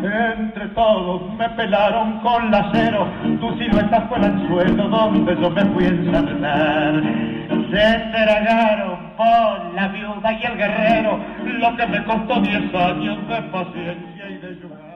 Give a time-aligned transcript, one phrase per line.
[0.00, 3.08] Entre todos me pelaron con lacero,
[3.40, 7.02] tu silueta fue el anzuelo donde yo me fui a ensartar.
[7.68, 11.18] Se tragaron por la viuda y el guerrero,
[11.58, 14.88] lo que me costó diez años de paciencia y de llorar.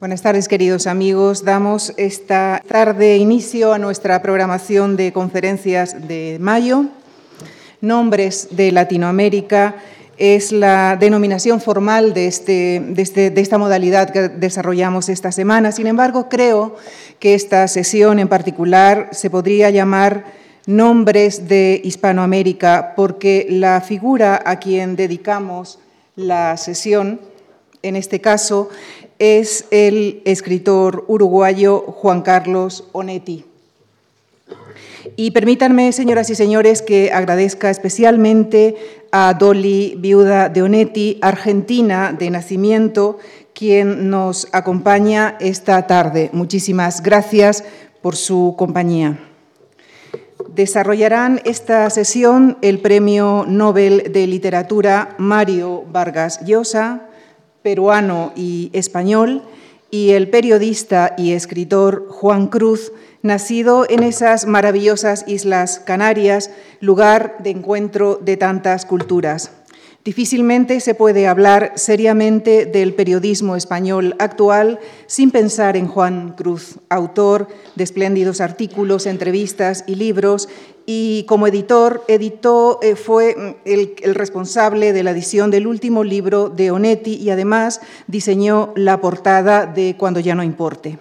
[0.00, 1.44] Buenas tardes, queridos amigos.
[1.44, 6.86] Damos esta tarde inicio a nuestra programación de conferencias de mayo.
[7.82, 9.74] Nombres de Latinoamérica
[10.18, 15.72] es la denominación formal este, este, de, esta modalidad que desarrollamos esta semana.
[15.72, 16.76] Sin embargo, creo
[17.18, 20.24] que esta sesión en particular se podría llamar
[20.66, 25.80] Nombres de Hispanoamérica, porque la figura a quien dedicamos
[26.14, 27.20] la sesión,
[27.82, 28.68] en este caso,
[29.18, 33.51] es el escritor uruguayo Juan Carlos Onetti.
[35.16, 38.76] Y permítanme, señoras y señores, que agradezca especialmente
[39.10, 43.18] a Dolly, viuda de Onetti, argentina de nacimiento,
[43.54, 46.30] quien nos acompaña esta tarde.
[46.32, 47.64] Muchísimas gracias
[48.00, 49.18] por su compañía.
[50.48, 57.08] Desarrollarán esta sesión el Premio Nobel de Literatura Mario Vargas Llosa,
[57.62, 59.42] peruano y español,
[59.92, 67.50] y el periodista y escritor Juan Cruz, nacido en esas maravillosas Islas Canarias, lugar de
[67.50, 69.52] encuentro de tantas culturas.
[70.04, 77.46] Difícilmente se puede hablar seriamente del periodismo español actual sin pensar en Juan Cruz, autor
[77.76, 80.48] de espléndidos artículos, entrevistas y libros,
[80.86, 86.02] y como editor editó, eh, fue mm, el, el, responsable de la edición del último
[86.02, 90.98] libro de Onetti y además diseñó la portada de Cuando ya no importe.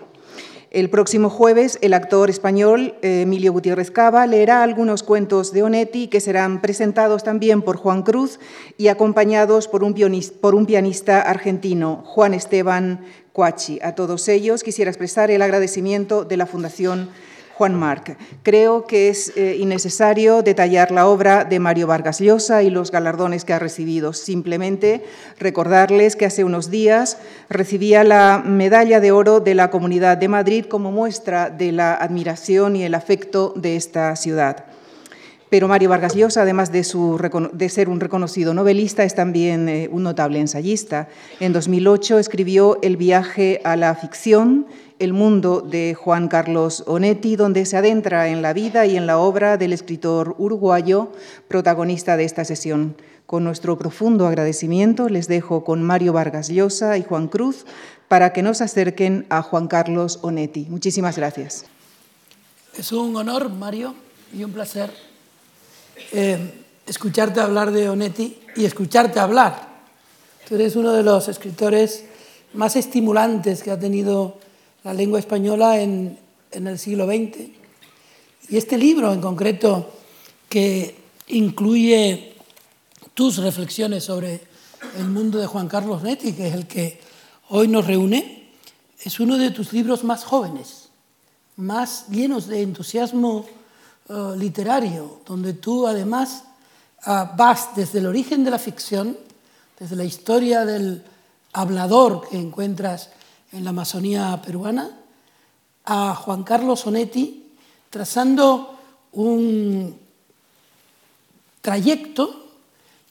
[0.71, 6.07] El próximo jueves, el actor español eh, Emilio Gutiérrez Cava leerá algunos cuentos de Onetti
[6.07, 8.39] que serán presentados también por Juan Cruz
[8.77, 13.01] y acompañados por un, pianista argentino, Juan Esteban
[13.33, 13.79] Cuachi.
[13.81, 17.09] A todos ellos quisiera expresar el agradecimiento de la Fundación
[17.61, 18.17] Juan Marc.
[18.41, 23.45] Creo que es eh, innecesario detallar la obra de Mario Vargas Llosa y los galardones
[23.45, 24.13] que ha recibido.
[24.13, 25.03] Simplemente
[25.37, 27.19] recordarles que hace unos días
[27.49, 32.75] recibía la medalla de oro de la Comunidad de Madrid como muestra de la admiración
[32.75, 34.65] y el afecto de esta ciudad.
[35.51, 40.39] Pero Mario Vargas Llosa, además de, ser un reconocido novelista, es también eh, un notable
[40.39, 41.09] ensayista.
[41.39, 44.65] En 2008 escribió El viaje a la ficción
[45.01, 49.17] el mundo de Juan Carlos Onetti, donde se adentra en la vida y en la
[49.17, 51.11] obra del escritor uruguayo,
[51.47, 52.95] protagonista de esta sesión.
[53.25, 57.65] Con nuestro profundo agradecimiento les dejo con Mario Vargas Llosa y Juan Cruz
[58.07, 60.67] para que nos acerquen a Juan Carlos Onetti.
[60.69, 61.65] Muchísimas gracias.
[62.77, 63.95] Es un honor, Mario,
[64.31, 64.91] y un placer
[66.11, 69.67] eh, escucharte hablar de Onetti y escucharte hablar.
[70.47, 72.05] Tú eres uno de los escritores
[72.53, 74.37] más estimulantes que ha tenido
[74.83, 76.17] la lengua española en,
[76.51, 77.49] el siglo XX.
[78.49, 79.91] Y este libro en concreto,
[80.49, 80.95] que
[81.27, 82.33] incluye
[83.13, 84.41] tus reflexiones sobre
[84.97, 86.99] el mundo de Juan Carlos Netti, que es el que
[87.49, 88.49] hoy nos reúne,
[88.99, 90.89] es uno de tus libros más jóvenes,
[91.55, 93.45] más llenos de entusiasmo
[94.09, 96.43] eh, literario, donde tú además
[97.03, 99.17] ah, vas desde el origen de la ficción,
[99.79, 101.03] desde la historia del
[101.53, 103.09] hablador que encuentras
[103.51, 104.89] en la Amazonía peruana,
[105.85, 107.53] a Juan Carlos Onetti,
[107.89, 108.77] trazando
[109.13, 109.97] un
[111.61, 112.47] trayecto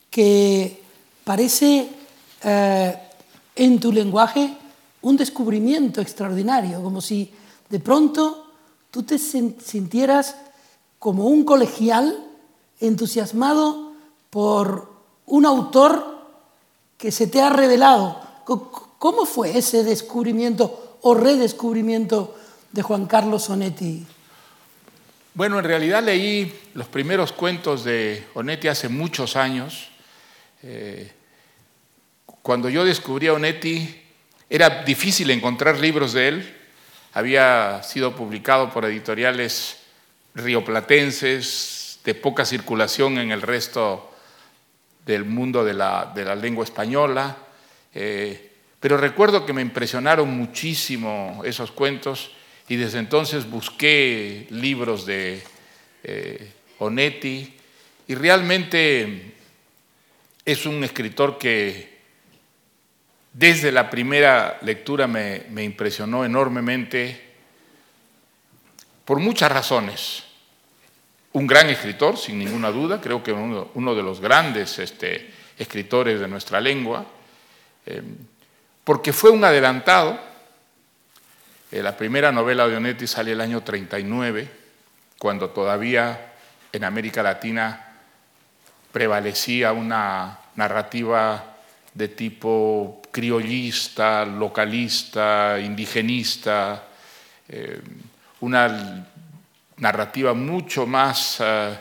[0.09, 0.83] que
[1.25, 1.89] parece
[2.43, 2.99] eh,
[3.55, 4.57] en tu lenguaje
[5.03, 7.33] un descubrimiento extraordinario, como si
[7.69, 8.47] de pronto
[8.91, 10.37] tú te sintieras
[10.99, 12.27] como un colegial
[12.81, 13.93] entusiasmado
[14.31, 14.91] por
[15.27, 16.27] un autor
[16.99, 18.21] que se te ha revelado
[19.01, 22.37] ¿Cómo fue ese descubrimiento o redescubrimiento
[22.71, 24.05] de Juan Carlos Onetti?
[25.33, 29.89] Bueno, en realidad leí los primeros cuentos de Onetti hace muchos años.
[30.63, 31.11] Eh,
[32.43, 34.03] cuando yo descubrí a Onetti,
[34.51, 36.57] era difícil encontrar libros de él.
[37.15, 39.79] Había sido publicado por editoriales
[40.35, 44.13] rioplatenses, de poca circulación en el resto
[45.07, 47.39] del mundo de la, lengua española.
[47.95, 48.50] Eh,
[48.81, 52.33] pero recuerdo que me impresionaron muchísimo esos cuentos
[52.67, 55.43] y desde entonces busqué libros de
[56.03, 57.55] eh, Onetti
[58.09, 59.35] y realmente
[60.47, 62.01] es un escritor que
[63.33, 67.21] desde la primera lectura me, impresionó enormemente
[69.05, 70.25] por muchas razones.
[71.33, 76.27] Un gran escritor, sin ninguna duda, creo que uno, de los grandes este, escritores de
[76.27, 77.07] nuestra lengua.
[77.87, 78.03] Eh,
[78.85, 80.19] porque fue un adelantado.
[81.71, 84.51] Eh, la primera novela de Onetti sale el año 39,
[85.19, 86.33] cuando todavía
[86.73, 87.95] en América Latina
[88.93, 91.57] prevalecía una narrativa
[91.95, 96.85] de tipo criollista, localista, indigenista,
[97.49, 97.81] eh,
[98.41, 99.07] una
[99.77, 101.79] narrativa mucho más eh,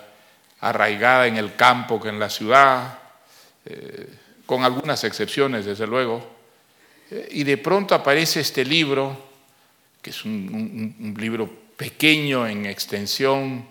[0.62, 3.00] arraigada en el campo que en la ciudad,
[4.48, 6.39] con algunas excepciones, desde luego.
[7.32, 9.18] Y de pronto aparece este libro,
[10.02, 13.66] que es un libro pequeño en extensión,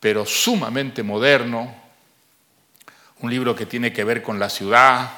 [0.00, 1.74] pero sumamente moderno,
[3.20, 5.10] un libro que tiene que ver con la ciudad,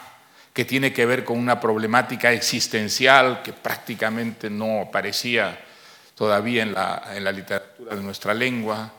[0.52, 5.58] que tiene que ver con una problemática existencial que prácticamente no aparecía
[6.14, 8.92] todavía en la, literatura de nuestra lengua,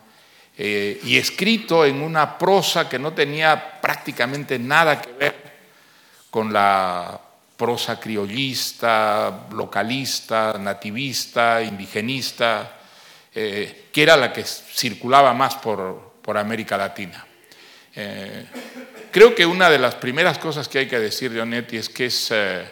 [0.58, 5.36] eh, y escrito en una prosa que no tenía prácticamente nada que ver
[6.30, 7.20] con la
[7.62, 12.80] prosa criollista, localista, nativista, indigenista,
[13.36, 17.24] eh, que era la que circulaba más por, por América Latina.
[17.94, 18.48] Eh,
[19.12, 22.08] creo que una de las primeras cosas que hay que decir de Onetti es que
[22.08, 22.66] es eh,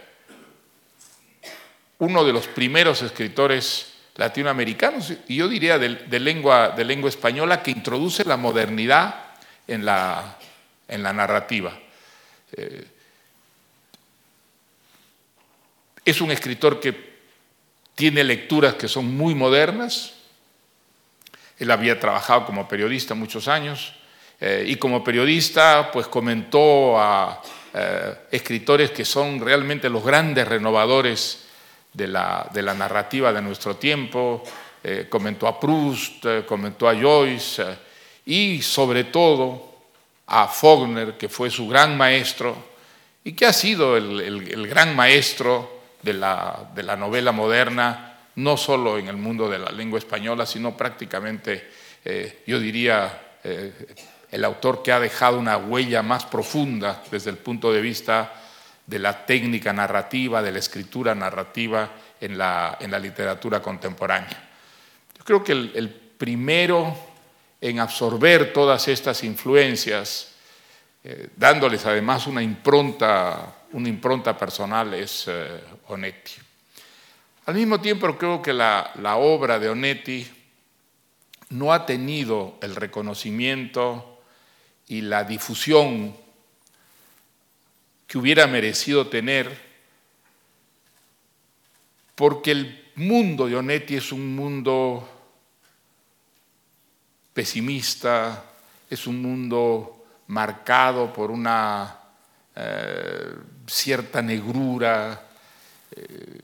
[2.00, 7.69] uno de los primeros escritores latinoamericanos, y yo diría de, lengua, de lengua española, que
[7.69, 9.38] introduce la modernidad
[9.68, 10.39] en la,
[10.88, 11.77] en la narrativa.
[16.09, 17.09] Es un escritor que
[17.95, 20.13] tiene lecturas que son muy modernas.
[21.57, 23.94] Él había trabajado como periodista muchos años
[24.39, 27.41] eh, y como periodista, pues comentó a
[27.73, 31.45] eh, escritores que son realmente los grandes renovadores
[31.94, 34.44] de la, narrativa de nuestro tiempo.
[34.81, 37.65] Eh, comentó a Proust, comentó a Joyce
[38.25, 39.69] y sobre todo
[40.27, 42.69] a Faulkner, que fue su gran maestro
[43.23, 48.97] y que ha sido el, gran maestro de la, de la novela moderna, no solo
[48.97, 51.69] en el mundo de la lengua española, sino prácticamente,
[52.47, 53.21] yo diría,
[54.31, 58.33] el autor que ha dejado una huella más profunda desde el punto de vista
[58.85, 64.49] de la técnica narrativa, de la escritura narrativa en la, en la literatura contemporánea.
[65.17, 66.97] Yo creo que el, primero
[67.61, 70.33] en absorber todas estas influencias,
[71.03, 76.33] eh, dándoles además una impronta, impronta personal, es eh, Onetti.
[77.45, 80.27] Al mismo tiempo creo que la obra de Onetti
[81.50, 84.21] no ha tenido el reconocimiento
[84.88, 86.16] y la difusión
[88.07, 89.69] que hubiera merecido tener,
[92.16, 95.07] porque el mundo de Onetti es un mundo
[97.33, 98.44] pesimista,
[98.89, 101.98] es un mundo marcado por una
[102.61, 103.35] eh,
[103.67, 105.27] cierta negrura,
[105.95, 106.41] eh,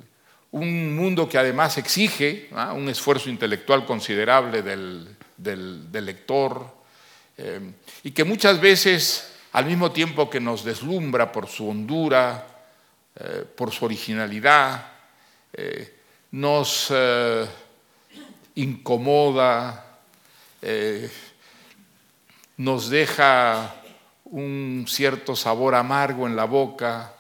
[0.52, 5.18] un mundo que además exige un esfuerzo intelectual considerable del,
[5.92, 6.74] lector,
[7.38, 7.60] eh,
[8.04, 12.48] y que muchas veces, al mismo tiempo que nos deslumbra por su hondura,
[13.56, 14.88] por su originalidad,
[16.32, 16.94] nos
[18.56, 20.00] incomoda,
[22.58, 23.76] nos deja
[24.36, 27.14] un cierto sabor amargo en la boca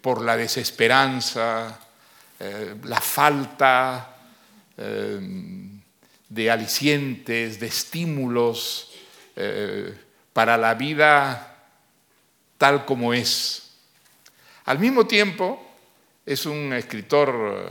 [0.00, 1.78] por la desesperanza,
[2.82, 4.16] la falta
[6.34, 8.92] de alicientes, de estímulos
[9.36, 9.94] eh,
[10.32, 11.68] para la vida
[12.58, 13.70] tal como es.
[14.64, 15.60] Al mismo tiempo,
[16.26, 17.70] es un escritor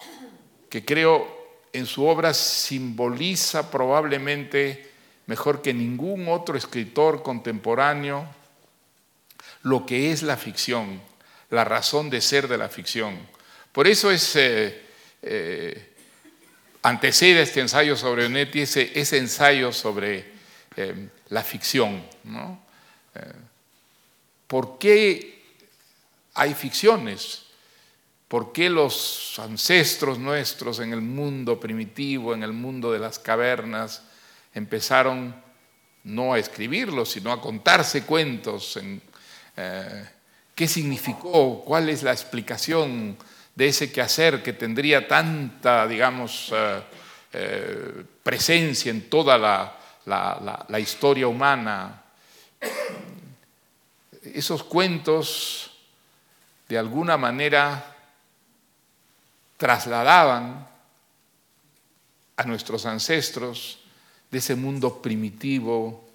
[0.00, 0.06] eh,
[0.68, 4.91] que creo en su obra simboliza probablemente
[5.32, 8.28] mejor que ningún otro escritor contemporáneo
[9.62, 11.00] lo que es la ficción,
[11.48, 13.18] la razón de ser de la ficción.
[13.72, 15.88] Por eso es eh,
[16.82, 20.32] antecede este ensayo sobre Onetti ese, ensayo sobre
[20.76, 22.04] eh, la ficción.
[23.14, 23.20] Eh,
[24.46, 25.44] ¿Por qué
[26.34, 27.44] hay ficciones?
[28.28, 34.02] ¿Por qué los ancestros nuestros en el mundo primitivo, en el mundo de las cavernas,
[34.54, 35.34] empezaron
[36.04, 38.78] no a escribirlos, sino a contarse cuentos?
[39.56, 40.04] Eh,
[40.54, 41.62] ¿Qué significó?
[41.64, 43.16] ¿Cuál es la explicación?
[43.54, 46.82] de ese quehacer que tendría tanta, digamos, eh,
[47.32, 52.02] eh, presencia en toda la, historia humana.
[54.22, 55.70] Esos cuentos,
[56.68, 57.94] de alguna manera,
[59.56, 60.66] trasladaban
[62.36, 63.78] a nuestros ancestros
[64.32, 66.08] de ese mundo primitivo,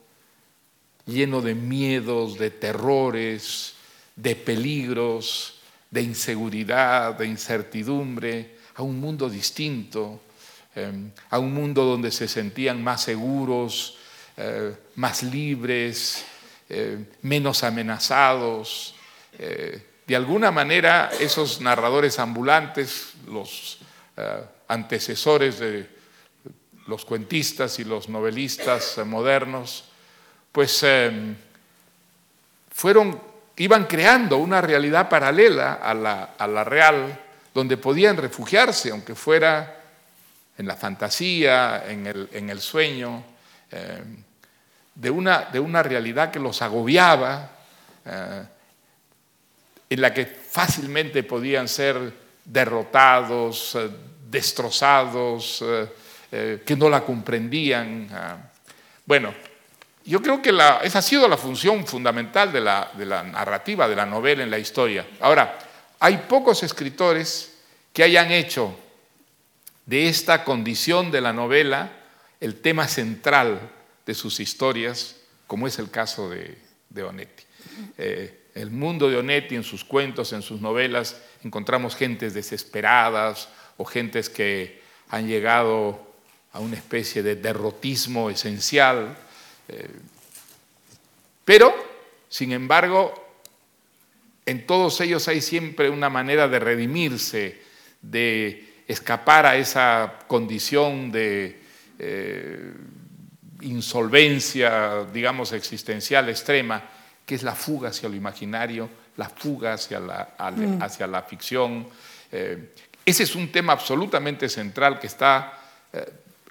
[1.05, 3.75] lleno de miedos, de terrores,
[4.15, 5.59] de peligros,
[5.91, 10.19] de inseguridad, de incertidumbre, a un mundo distinto,
[10.75, 13.97] em, a un mundo donde se sentían más seguros,
[14.35, 16.25] eh, más libres,
[16.69, 18.95] eh, menos amenazados.
[19.37, 23.77] Eh, de alguna manera, esos narradores ambulantes, los
[24.67, 25.96] antecesores de
[26.87, 29.85] los cuentistas y los novelistas modernos,
[30.51, 31.35] pues em,
[32.71, 33.21] fueron,
[33.57, 37.19] iban creando una realidad paralela a la, a la real,
[37.53, 39.81] donde podían refugiarse, aunque fuera
[40.57, 43.23] en la fantasía, en el, en el sueño,
[43.69, 44.23] em,
[44.95, 47.51] de, una, de, una, realidad que los agobiaba,
[48.05, 48.43] eh,
[49.89, 52.13] en la que fácilmente podían ser
[52.43, 53.89] derrotados, eh,
[54.29, 55.63] destrozados,
[56.31, 58.09] eh, que no la comprendían.
[58.11, 58.37] Ah.
[59.05, 59.33] Bueno,
[60.07, 60.51] yo creo que
[60.83, 62.91] esa ha sido la función fundamental de la,
[63.29, 65.05] narrativa, de la novela en la historia.
[65.19, 65.59] Ahora,
[65.99, 67.57] hay pocos escritores
[67.91, 68.73] que hayan hecho
[69.85, 71.91] de esta condición de la novela
[72.39, 73.59] el tema central
[74.05, 76.57] de sus historias, como es el caso de,
[77.03, 77.43] Onetti.
[77.97, 83.83] Eh, el mundo de Onetti, en sus cuentos, en sus novelas, encontramos gentes desesperadas o
[83.83, 86.06] gentes que han llegado
[86.57, 89.15] a una especie de derrotismo esencial,
[89.67, 89.87] eh,
[91.45, 91.71] pero,
[92.29, 93.13] sin embargo,
[94.43, 97.61] en todos ellos hay siempre una manera de redimirse,
[98.01, 101.61] de escapar a esa condición de
[101.99, 102.73] eh,
[103.61, 106.83] insolvencia, digamos, existencial extrema,
[107.23, 110.81] que es la fuga hacia lo imaginario, la fuga hacia la, mm.
[110.81, 111.87] hacia la ficción.
[112.31, 112.73] Eh,
[113.05, 115.53] ese es un tema absolutamente central que está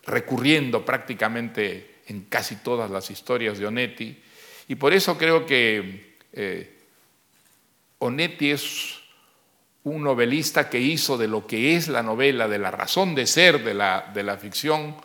[0.06, 4.22] recurriendo prácticamente en casi todas las historias de Onetti.
[4.68, 6.78] Y por eso creo que eh,
[7.98, 9.00] Onetti es
[9.84, 13.62] un novelista que hizo de lo que es la novela, de la razón de ser
[13.62, 14.96] de la, de la ficción,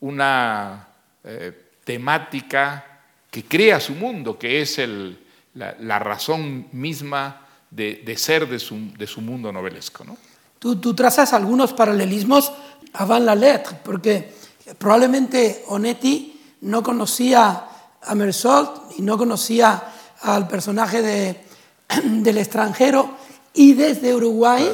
[0.00, 0.88] una
[1.24, 1.52] eh,
[1.84, 5.18] temática que crea su mundo, que es el,
[5.54, 10.04] la, razón misma de, ser de su, de su, mundo novelesco.
[10.04, 10.16] ¿no?
[10.58, 12.52] Tú, tú, trazas algunos paralelismos
[12.94, 14.32] avant la lettre, porque
[14.78, 17.64] probablemente Onetti no conocía
[18.02, 19.82] a Mersault y no conocía
[20.22, 21.40] al personaje de,
[22.04, 23.16] del extranjero
[23.54, 24.68] y desde Uruguay,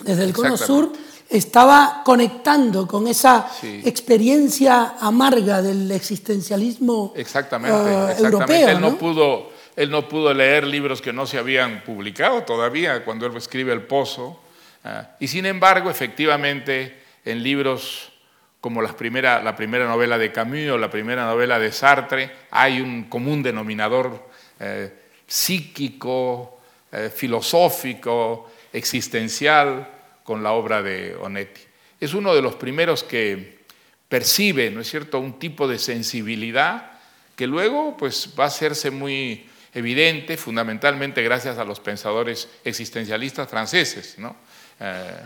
[0.00, 0.92] desde el Cono Sur,
[1.28, 8.68] estaba conectando con esa experiencia amarga del existencialismo exactamente, eh, europeo.
[8.68, 8.96] Él ¿no?
[8.96, 13.72] pudo, él no pudo leer libros que no se habían publicado todavía cuando él escribe
[13.72, 14.40] El Pozo.
[14.84, 18.12] Ah, y sin embargo, efectivamente, en libros
[18.64, 22.80] como la primera, la primera novela de Camus o la primera novela de Sartre, hay
[22.80, 24.90] un común denominador eh,
[25.26, 29.86] psíquico, eh, filosófico, existencial
[30.22, 31.60] con la obra de Onetti.
[32.00, 33.58] Es uno de los primeros que
[34.08, 36.92] percibe, ¿no es cierto?, un tipo de sensibilidad
[37.36, 44.14] que luego pues, va a hacerse muy evidente, fundamentalmente gracias a los pensadores existencialistas franceses.
[44.16, 44.34] ¿no?
[44.80, 45.20] Eh,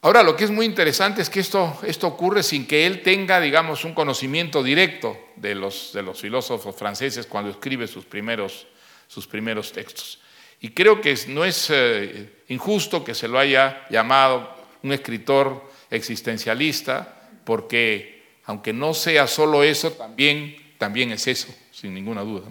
[0.00, 3.40] Ahora, lo que es muy interesante es que esto, esto ocurre sin que él tenga,
[3.40, 8.68] digamos, un conocimiento directo de los, de los filósofos franceses cuando escribe sus primeros,
[9.08, 10.20] sus primeros textos.
[10.60, 17.30] Y creo que no es eh, injusto que se lo haya llamado un escritor existencialista,
[17.44, 22.46] porque aunque no sea solo eso, también, también es eso, sin ninguna duda.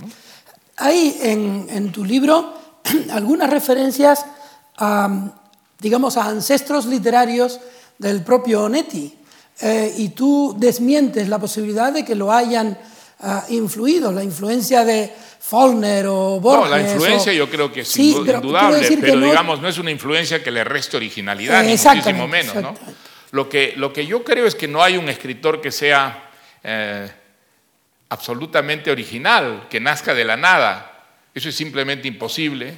[0.75, 2.53] Hay en, en tu libro
[3.11, 4.25] algunas referencias
[4.77, 5.46] a
[5.79, 7.59] digamos, a ancestros literarios
[7.97, 9.13] del propio Onetti.
[9.59, 12.77] Eh, y tú desmientes la posibilidad de que lo hayan
[13.21, 16.69] ah, influido, la influencia de Faulkner o Borges.
[16.69, 20.51] No, la influencia yo creo que es indudable, pero, digamos, no es una influencia que
[20.51, 22.55] le reste originalidad, ni muchísimo menos.
[22.55, 22.75] ¿no?
[23.31, 26.29] Lo, que, lo que yo creo es que no hay un escritor que sea
[26.63, 27.09] eh,
[28.09, 31.05] absolutamente original, que nazca de la nada.
[31.33, 32.75] Eso es simplemente imposible.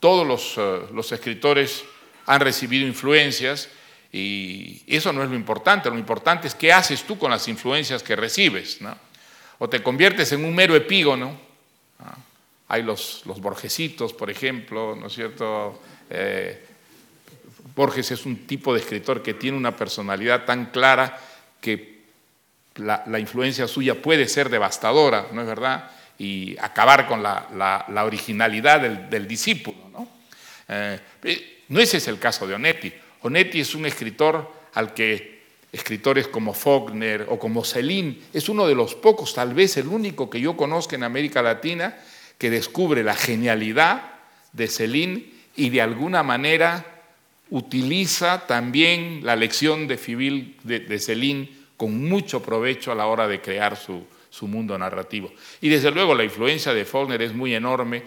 [0.00, 1.84] Todos los, eh, los escritores
[2.26, 3.68] han recibido influencias
[4.12, 8.00] y eso no es lo importante, lo importante es qué haces tú con las influencias
[8.00, 8.78] que recibes.
[9.58, 11.36] O te conviertes en un mero epígono.
[12.68, 15.82] Hay los, los borgesitos, por ejemplo, ¿no es cierto?
[16.10, 16.64] Eh,
[17.74, 21.18] Borges es un tipo de escritor que tiene una personalidad tan clara
[21.60, 22.04] que
[22.76, 25.90] la, influencia suya puede ser devastadora, ¿no es verdad?
[26.18, 29.88] Y acabar con la, originalidad del, discípulo.
[29.92, 30.08] ¿no?
[30.68, 31.00] Eh,
[31.68, 32.92] no ese es el caso de Onetti.
[33.22, 35.34] Onetti es un escritor al que
[35.74, 40.30] escritores como Faulkner o como Celine es uno de los pocos, tal vez el único
[40.30, 41.98] que yo conozca en América Latina,
[42.38, 44.12] que descubre la genialidad
[44.52, 47.02] de Céline y de alguna manera
[47.50, 53.40] utiliza también la lección de Fibil de, Céline con mucho provecho a la hora de
[53.40, 55.32] crear su, su mundo narrativo.
[55.60, 58.04] Y desde luego la influencia de Faulkner es muy enorme,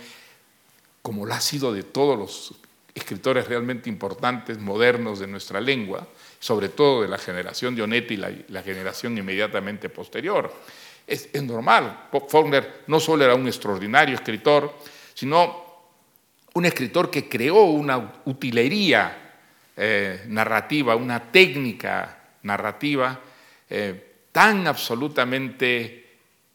[1.01, 2.53] como la ha sido de todos los
[2.97, 6.07] escritores realmente importantes, modernos de nuestra lengua,
[6.39, 10.51] sobre todo de la generación de Onetti y la, generación inmediatamente posterior.
[11.05, 14.73] Es, normal, Faulkner no solo era un extraordinario escritor,
[15.13, 15.65] sino
[16.53, 19.35] un escritor que creó una utilería
[19.75, 23.19] eh, narrativa, una técnica narrativa
[23.69, 26.07] eh, tan absolutamente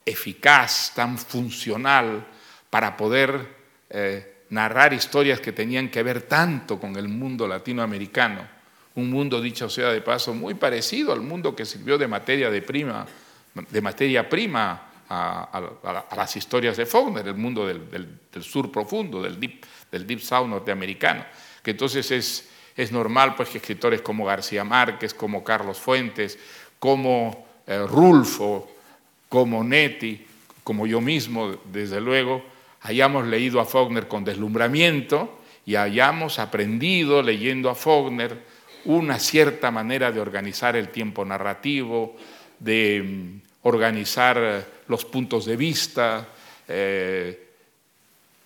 [0.05, 2.27] eficaz, tan funcional
[2.69, 3.47] para poder
[3.91, 8.47] eh, narrar historias que tenían que ver tanto con el mundo latinoamericano,
[8.95, 12.61] un mundo, dicho sea de paso, muy parecido al mundo que sirvió de materia, de
[12.61, 13.07] prima,
[13.55, 19.65] de materia prima a, las historias de Faulkner, el mundo del, sur profundo, del deep,
[19.91, 21.25] del deep South norteamericano,
[21.63, 26.39] que entonces es, es normal pues, que escritores como García Márquez, como Carlos Fuentes,
[26.79, 28.71] como eh, Rulfo,
[29.31, 30.27] como Netti,
[30.63, 32.52] como yo mismo, desde luego,
[32.83, 38.37] hayamos leído a Faulkner con deslumbramiento y hayamos aprendido leyendo a Faulkner
[38.85, 42.17] una cierta manera de organizar el tiempo narrativo,
[42.59, 46.29] de mm, organizar los puntos de vista,
[46.67, 47.49] eh,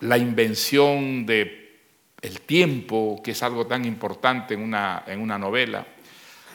[0.00, 1.66] la invención de
[2.44, 5.86] tiempo, que es algo tan importante en una, en una novela.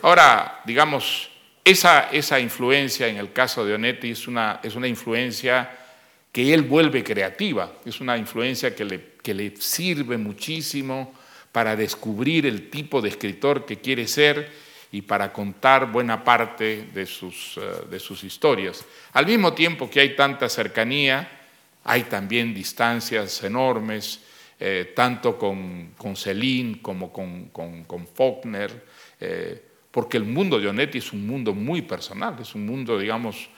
[0.02, 1.30] Ahora, digamos,
[1.64, 5.70] esa, esa, influencia en el caso de Onetti es una, es una influencia
[6.32, 11.14] que él vuelve creativa, es una influencia que le, que le sirve muchísimo
[11.52, 14.50] para descubrir el tipo de escritor que quiere ser
[14.92, 18.86] y para contar buena parte de sus, eh, de sus historias.
[19.14, 21.30] Al mismo tiempo que hay tanta cercanía,
[21.84, 24.22] hay también distancias enormes,
[24.60, 28.86] eh, tanto con, con Celine como con, con, Faulkner,
[29.20, 33.50] eh, porque el mundo de Onetti es un mundo muy personal, es un mundo, digamos,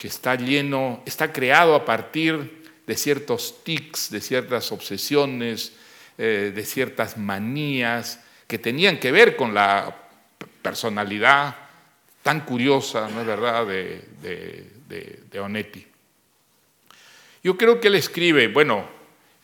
[0.00, 5.74] que está lleno, está creado a partir de ciertos tics, de ciertas obsesiones,
[6.16, 9.94] eh, de ciertas manías que tenían que ver con la
[10.62, 11.54] personalidad
[12.22, 15.86] tan curiosa, ¿no es verdad?, de, Onetti.
[17.44, 18.88] Yo creo que él escribe, bueno,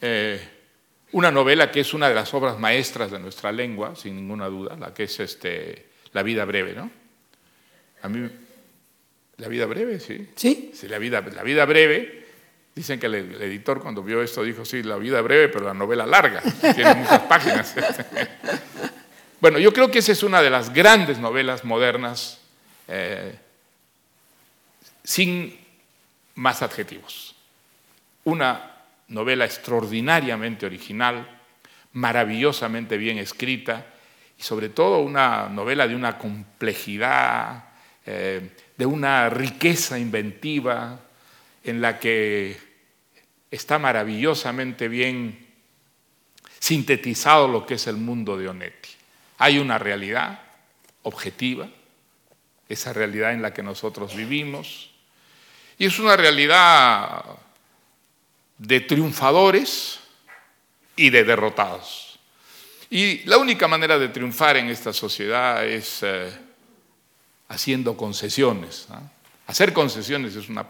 [0.01, 0.40] eh,
[1.12, 4.75] una novela que es una de las obras maestras de nuestra lengua, sin ninguna duda,
[4.77, 6.90] la que es este, La vida breve, ¿no?
[8.01, 8.45] A mí,
[9.38, 10.29] La vida breve, sí.
[10.35, 10.72] Sí.
[10.75, 12.27] sí la, vida, la vida breve
[12.77, 16.05] Dicen que el, editor cuando vio esto dijo, sí, la vida breve, pero la novela
[16.05, 16.42] larga,
[16.75, 17.75] tiene muchas páginas.
[19.40, 22.38] bueno, yo creo que esa es una de las grandes novelas modernas
[22.87, 23.35] eh,
[25.03, 25.59] sin
[26.35, 27.35] más adjetivos.
[28.25, 28.77] Una
[29.09, 31.40] novela extraordinariamente original,
[31.94, 33.87] maravillosamente bien escrita
[34.38, 37.65] y sobre todo una novela de una complejidad,
[38.07, 41.01] eh, de una riqueza inventiva
[41.64, 42.57] en la que
[43.51, 45.47] está maravillosamente bien
[46.61, 48.90] sintetizado lo que es el mundo de Onetti.
[49.38, 50.40] Hay una realidad
[51.03, 51.69] objetiva,
[52.69, 54.90] esa realidad en la que nosotros vivimos,
[55.79, 57.25] y es una realidad
[58.59, 60.01] de triunfadores
[60.97, 62.19] y de derrotados.
[62.88, 66.45] Y la única manera de triunfar en esta sociedad es eh,
[67.48, 68.88] haciendo concesiones.
[69.46, 70.66] Hacer concesiones es una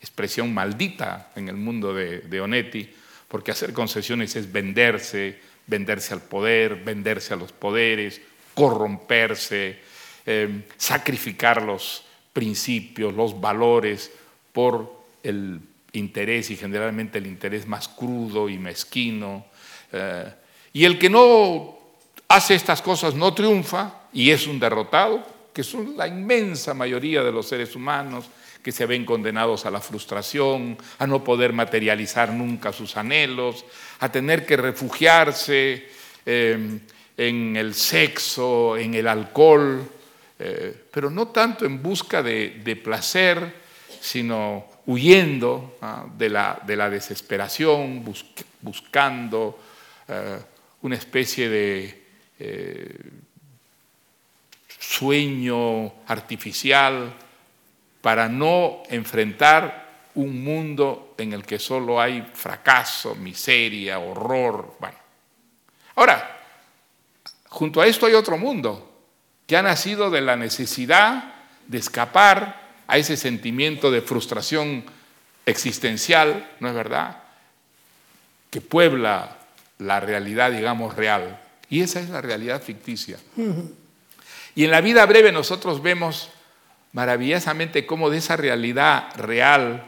[0.00, 2.88] expresión maldita en el mundo de, Onetti,
[3.28, 8.20] porque hacer concesiones es venderse, venderse al poder, venderse a los poderes,
[8.54, 9.78] corromperse,
[10.26, 14.10] eh, sacrificar los principios, los valores
[14.52, 15.60] por el
[15.92, 19.46] interés y generalmente el interés más crudo y mezquino.
[19.92, 20.32] Eh,
[20.72, 21.78] y el que no
[22.28, 27.32] hace estas cosas no triunfa y es un derrotado, que son la inmensa mayoría de
[27.32, 28.26] los seres humanos,
[28.62, 33.64] que se ven condenados a la frustración, a no poder materializar nunca sus anhelos,
[34.00, 35.88] a tener que refugiarse
[36.24, 36.78] eh,
[37.16, 39.82] en el sexo, en el alcohol,
[40.38, 43.62] eh, pero no tanto en busca de, placer,
[44.00, 45.78] sino huyendo
[46.16, 48.04] de, la, de, la, desesperación,
[48.60, 49.58] buscando
[50.08, 50.38] eh,
[50.82, 52.02] una especie de
[54.92, 57.14] sueño artificial
[58.00, 64.76] para no enfrentar un mundo en el que solo hay fracaso, miseria, horror.
[64.78, 64.98] Bueno.
[65.94, 66.40] Ahora,
[67.48, 68.90] junto a esto hay otro mundo
[69.46, 71.34] que ha nacido de la necesidad
[71.66, 74.84] de escapar a ese sentimiento de frustración
[75.46, 77.22] existencial, ¿no es verdad?
[78.52, 79.38] que puebla
[79.78, 81.40] la realidad, digamos, real.
[81.70, 83.16] Y esa es la realidad ficticia.
[84.54, 86.30] Y en la vida breve nosotros vemos
[86.92, 89.84] maravillosamente cómo de esa realidad real,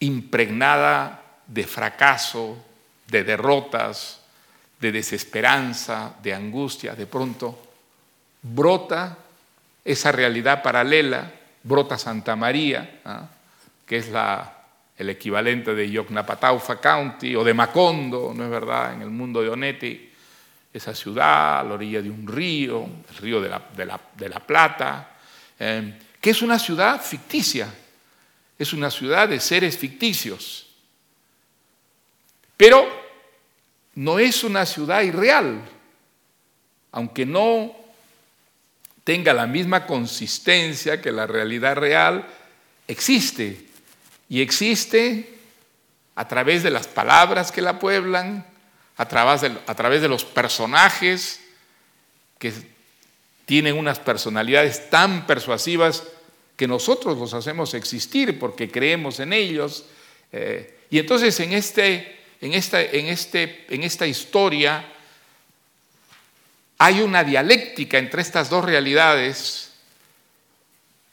[0.00, 2.56] impregnada de fracaso,
[3.06, 4.20] de derrotas,
[4.80, 7.62] de desesperanza, de angustia, de pronto
[8.42, 9.16] brota
[9.84, 11.30] esa realidad paralela,
[11.62, 13.28] brota Santa María, ¿ah?
[13.86, 14.10] que es
[14.98, 19.48] el equivalente de Yocnapataufa County o de Macondo, ¿no es verdad?, en el mundo de
[19.48, 20.05] Onetti,
[20.76, 25.16] esa ciudad a la orilla de un río, el río de la, Plata,
[25.58, 27.72] eh, que es una ciudad ficticia,
[28.58, 30.66] es una ciudad de seres ficticios.
[32.56, 32.86] Pero
[33.94, 35.60] no es una ciudad irreal,
[36.92, 37.74] aunque no
[39.04, 42.26] tenga la misma consistencia que la realidad real,
[42.88, 43.66] existe.
[44.28, 45.38] Y existe
[46.16, 48.44] a través de las palabras que la pueblan,
[48.96, 51.40] a través de, a través de los personajes
[52.38, 52.52] que
[53.44, 56.04] tienen unas personalidades tan persuasivas
[56.56, 59.84] que nosotros los hacemos existir porque creemos en ellos.
[60.32, 64.92] Eh, y entonces en, este, en, esta, en, este, en esta historia
[66.78, 69.72] hay una dialéctica entre estas dos realidades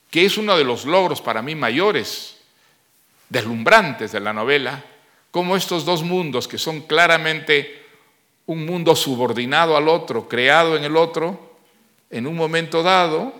[0.09, 2.37] que es uno de los logros para mí mayores,
[3.29, 4.83] deslumbrantes de la novela,
[5.33, 7.81] como estos dos mundos que son claramente
[8.45, 11.57] un mundo subordinado al otro, creado en el otro,
[12.11, 13.33] en un momento dado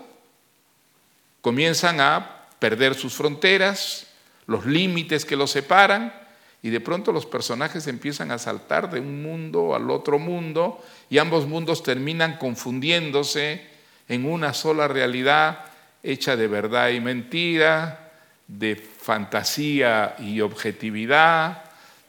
[1.40, 4.08] comienzan a perder sus fronteras,
[4.48, 6.12] los límites que los separan,
[6.64, 11.18] y de pronto los personajes empiezan a saltar de un mundo al otro mundo, y
[11.18, 13.64] ambos mundos terminan confundiéndose
[14.08, 15.66] en una sola realidad
[16.02, 18.10] hecha de verdad y mentira,
[18.48, 21.63] de fantasía y objetividad,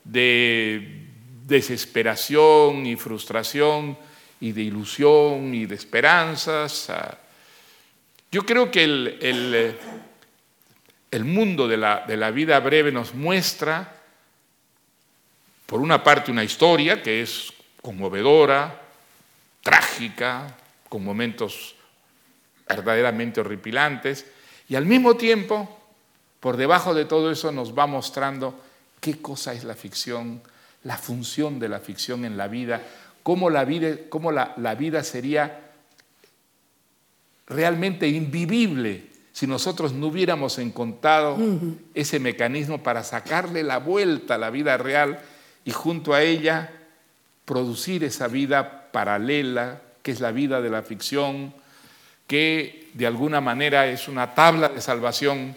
[0.05, 1.05] de
[1.45, 3.97] desesperación y frustración
[4.39, 6.89] y de ilusión y de esperanzas.
[8.31, 9.77] Yo creo que el,
[11.11, 14.01] el, mundo de la, de la vida breve nos muestra,
[15.65, 18.81] por una parte, una historia que es conmovedora,
[19.61, 20.55] trágica,
[20.89, 21.75] con momentos
[22.67, 24.25] verdaderamente horripilantes,
[24.67, 25.79] y al mismo tiempo,
[26.39, 28.64] por debajo de todo eso nos va mostrando
[29.05, 30.41] qué cosa es la ficción,
[30.83, 32.81] la función de la ficción en la vida,
[33.21, 35.59] cómo la vida, cómo la, la vida sería
[37.45, 41.37] realmente invivible si nosotros no hubiéramos encontrado
[41.93, 45.19] ese mecanismo para sacarle la vuelta a la vida real
[45.65, 46.71] y junto a ella
[47.45, 51.53] producir esa vida paralela, que es la vida de la ficción,
[52.25, 55.55] que de alguna manera es una tabla de salvación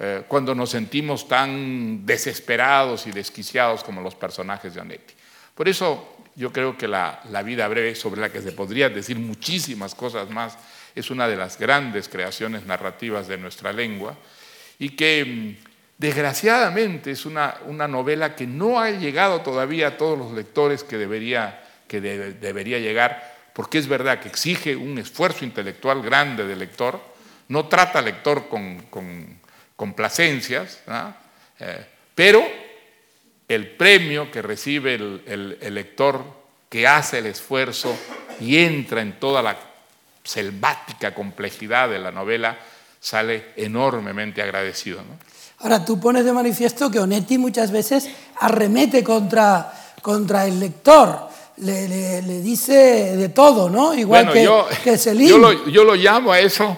[0.00, 5.14] eh, cuando nos sentimos tan desesperados y desquiciados como los personajes de Onetti.
[5.54, 9.18] Por eso yo creo que la, la vida breve, sobre la que se podría decir
[9.18, 10.56] muchísimas cosas más,
[10.94, 14.16] es una de las grandes creaciones narrativas de nuestra lengua
[14.78, 15.66] y que mm,
[15.98, 20.96] desgraciadamente es una, una novela que no ha llegado todavía a todos los lectores que
[20.96, 27.00] debería, que debería llegar, porque es verdad que exige un esfuerzo intelectual grande del lector,
[27.48, 29.37] no trata al lector con, con
[29.78, 30.80] complacencias,
[31.60, 32.42] eh, pero
[33.46, 36.24] el premio que recibe el, el lector
[36.68, 37.96] que hace el esfuerzo
[38.40, 39.56] y entra en toda la
[40.24, 42.58] selvática complejidad de la novela,
[43.00, 45.00] sale enormemente agradecido.
[45.60, 48.08] Ahora, tú pones de manifiesto que Onetti muchas veces
[48.40, 53.94] arremete contra, contra el lector, le, dice de todo, ¿no?
[53.94, 54.66] Igual que, yo,
[55.26, 56.76] Yo lo, yo lo llamo a eso,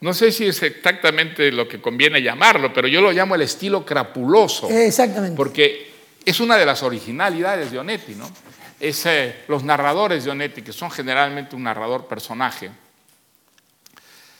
[0.00, 3.84] no sé si es exactamente lo que conviene llamarlo, pero yo lo llamo el estilo
[3.84, 4.68] crapuloso.
[4.68, 5.36] Exactamente.
[5.36, 5.90] Porque
[6.24, 8.30] es una de las originalidades de Onetti, ¿no?
[8.78, 9.08] es
[9.48, 12.70] los narradores de Onetti, que son generalmente un narrador personaje,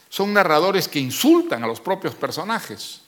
[0.08, 3.02] son narradores que insultan a los propios personajes.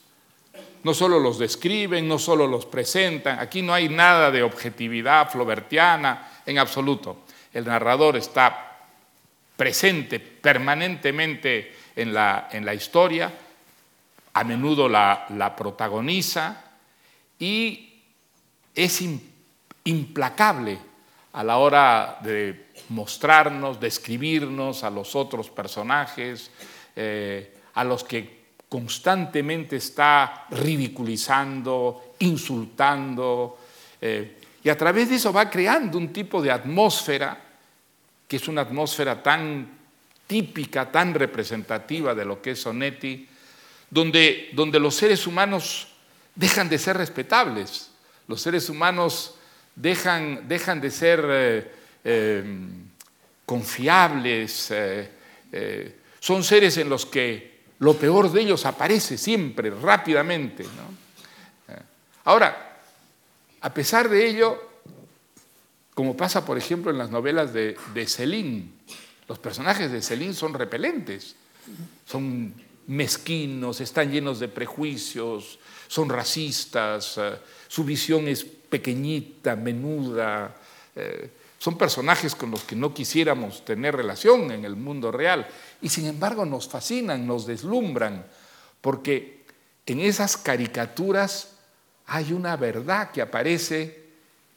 [0.84, 6.40] No solo los describen, no solo los presentan, aquí no hay nada de objetividad flobertiana
[6.46, 7.24] en absoluto.
[7.52, 8.76] El narrador está
[9.56, 13.32] presente permanentemente en la, en la historia,
[14.32, 16.64] a menudo la, protagoniza
[17.40, 18.02] y
[18.72, 19.02] es
[19.82, 20.78] implacable
[21.32, 26.52] a la hora de mostrarnos, describirnos a los otros personajes,
[26.94, 33.58] eh, a los que constantemente está ridiculizando, insultando,
[34.00, 37.36] eh, y a través de eso va creando un tipo de atmósfera,
[38.28, 39.77] que es una atmósfera tan
[40.28, 43.26] típica, tan representativa de lo que es Sonetti,
[43.90, 45.88] donde, donde los seres humanos
[46.36, 47.90] dejan de ser respetables,
[48.28, 49.34] Los seres humanos
[49.74, 51.72] dejan, de ser eh,
[52.04, 52.44] eh,
[53.46, 60.66] confiables, eh, son seres en los que lo peor de ellos aparece siempre, rápidamente.
[62.24, 62.80] Ahora,
[63.62, 64.62] a pesar de ello,
[65.94, 68.72] como pasa por ejemplo en las novelas de, de Céline,
[69.28, 71.36] los personajes de Céline son repelentes,
[72.06, 72.54] son
[72.86, 77.36] mezquinos, están llenos de prejuicios, son racistas, eh,
[77.68, 80.56] su visión es pequeñita, menuda.
[80.96, 85.46] Eh, son personajes con los que no quisiéramos tener relación en el mundo real
[85.82, 88.24] y sin embargo nos fascinan, nos deslumbran,
[88.80, 89.44] porque
[89.84, 91.56] en esas caricaturas
[92.06, 94.08] hay una verdad que aparece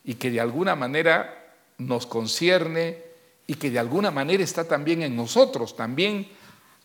[0.06, 3.11] y que de alguna manera nos concierne
[3.52, 6.26] y que de alguna manera está también en nosotros, también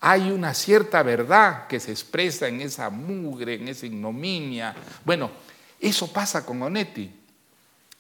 [0.01, 4.75] hay una cierta verdad que se expresa en esa mugre, en esa ignominia.
[5.05, 5.31] Bueno,
[5.79, 7.09] eso pasa con Onetti.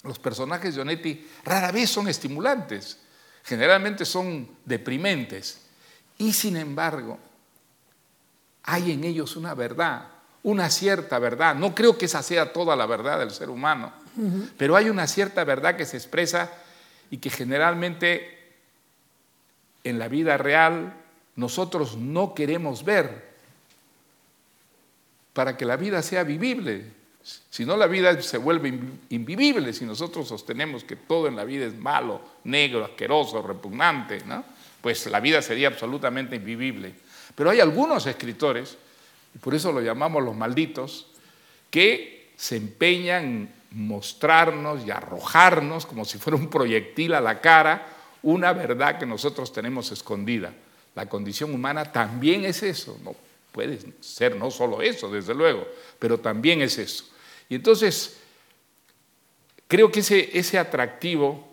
[0.02, 2.98] Los personajes de Onetti rara vez son estimulantes,
[3.44, 5.61] generalmente son deprimentes.
[6.18, 7.20] Y sin embargo,
[8.64, 10.09] hay en ellos una verdad,
[10.42, 11.55] una cierta verdad.
[11.55, 13.92] No creo que esa sea toda la verdad del ser humano,
[14.59, 16.50] pero hay una cierta verdad que se expresa
[17.12, 18.36] y que generalmente
[19.87, 20.94] en la vida real
[21.37, 23.37] nosotros no queremos ver
[25.33, 26.92] para que la vida sea vivible.
[27.51, 28.79] Si no, la vida se vuelve
[29.11, 34.44] invivible si nosotros sostenemos que todo en la vida es malo, negro, asqueroso, repugnante, ¿no?
[34.81, 36.94] pues la vida sería absolutamente invivible.
[37.35, 38.79] Pero hay algunos escritores,
[39.35, 41.09] y por eso lo llamamos los malditos,
[41.70, 47.95] que se empeñan en mostrarnos y arrojarnos como si fuera un proyectil a la cara
[48.22, 50.52] una verdad que nosotros tenemos escondida.
[50.94, 53.14] La condición humana también es eso, no
[53.52, 55.66] puede ser no solo eso, desde luego,
[55.98, 57.05] pero también es eso.
[57.48, 58.18] Y entonces,
[59.68, 61.46] creo que ese, ese atractivo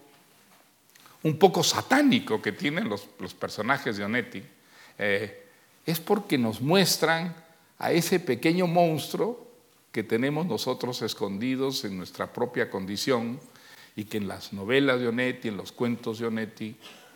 [1.24, 4.44] un poco satánico que tienen los, personajes de Onetti
[5.00, 5.46] eh,
[5.86, 7.34] es porque nos muestran
[7.80, 9.48] a ese pequeño monstruo
[9.92, 13.40] que tenemos nosotros escondidos en nuestra propia condición
[13.96, 16.76] y que en las novelas de Onetti, en los cuentos de Onetti,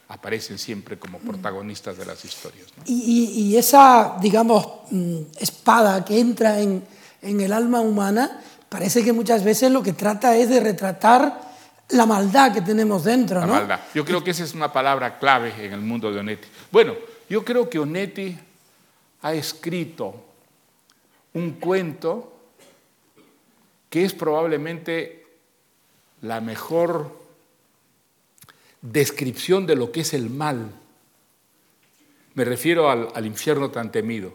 [0.09, 2.67] aparecen siempre como protagonistas de las historias.
[2.85, 6.85] Y, esa, digamos, mm, espada que entra en,
[7.21, 11.41] el alma humana, parece que muchas veces lo que trata es de retratar
[11.89, 13.39] la maldad que tenemos dentro.
[13.41, 13.79] La maldad.
[13.93, 16.47] Yo creo que esa es una palabra clave en el mundo de Onetti.
[16.71, 16.93] Bueno,
[17.29, 18.37] yo creo que Onetti
[19.21, 20.23] ha escrito
[21.33, 22.33] un cuento
[23.89, 25.26] que es probablemente
[26.21, 27.11] la mejor
[28.81, 30.71] descripción de lo que es el mal.
[32.33, 34.33] Me refiero al, infierno tan temido.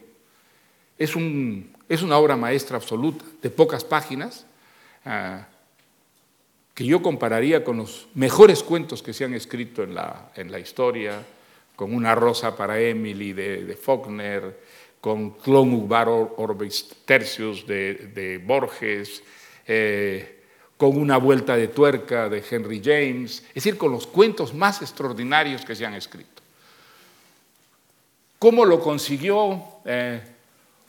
[0.99, 4.47] Es, una obra maestra absoluta, de pocas páginas,
[5.05, 5.47] ah,
[6.75, 11.25] que yo compararía con los mejores cuentos que se han escrito en la, historia,
[11.77, 14.61] con Una rosa para Emily de, Faulkner,
[15.01, 19.23] con Clon Ubar Orbis Tercius de, Borges,
[19.66, 20.41] eh,
[20.83, 25.64] con una vuelta de tuerca de Henry James, es decir, con los cuentos más extraordinarios
[25.64, 26.42] que se han escrito.
[28.40, 29.62] ¿Cómo lo consiguió?
[29.85, 30.21] Eh,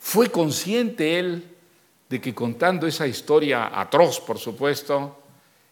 [0.00, 1.48] fue consciente él
[2.08, 5.16] de que contando esa historia atroz, por supuesto,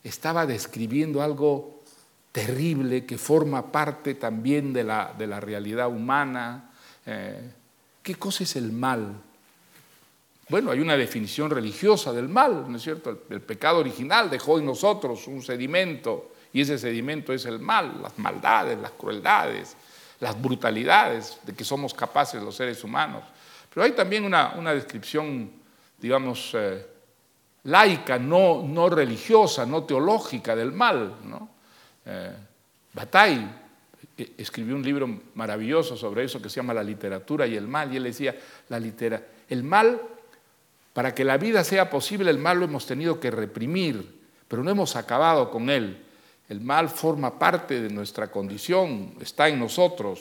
[0.04, 1.80] estaba describiendo algo
[2.30, 6.70] terrible que forma parte también de la, de la realidad humana.
[7.06, 7.50] Eh,
[8.04, 9.20] ¿Qué cosa es el mal?
[10.52, 13.22] Bueno, hay una definición religiosa del mal, ¿no es cierto?
[13.30, 18.18] El, pecado original dejó en nosotros un sedimento y ese sedimento es el mal, las
[18.18, 19.74] maldades, las crueldades,
[20.20, 23.22] las brutalidades de que somos capaces los seres humanos.
[23.72, 25.50] Pero hay también una, descripción,
[25.98, 26.86] digamos, eh,
[27.62, 31.14] laica, no, no, religiosa, no teológica del mal.
[31.24, 31.48] ¿no?
[32.04, 32.36] Eh,
[32.92, 33.48] Bataille
[34.18, 37.90] eh, escribió un libro maravilloso sobre eso que se llama La literatura y el mal,
[37.90, 38.36] y él decía,
[38.68, 40.11] la litera, el mal
[40.92, 44.70] para que la vida sea posible, el mal lo hemos tenido que reprimir, pero no
[44.70, 46.04] hemos acabado con él.
[46.48, 50.20] El mal forma parte de nuestra condición, está en nosotros.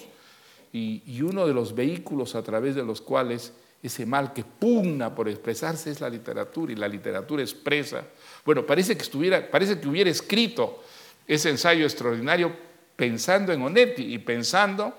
[0.71, 3.53] Y, uno de los vehículos a través de los cuales
[3.83, 8.05] ese mal que pugna por expresarse es la literatura, y la literatura expresa.
[8.45, 10.81] Bueno, parece que, estuviera, parece que hubiera escrito
[11.27, 12.55] ese ensayo extraordinario
[12.95, 14.93] pensando en Onetti y pensando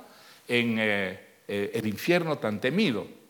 [0.46, 3.21] en eh, eh, el infierno tan temido.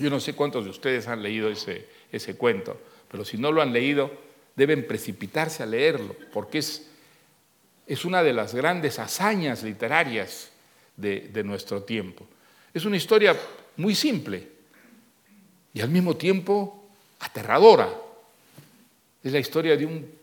[0.00, 3.62] Yo no sé cuántos de ustedes han leído ese, ese cuento, pero si no lo
[3.62, 4.10] han leído,
[4.56, 6.88] deben precipitarse a leerlo, porque es,
[7.86, 10.50] es una de las grandes hazañas literarias
[10.96, 12.26] de, de nuestro tiempo.
[12.72, 13.36] Es una historia
[13.76, 14.48] muy simple
[15.72, 16.88] y al mismo tiempo
[17.20, 17.88] aterradora.
[19.22, 20.20] Es la historia de un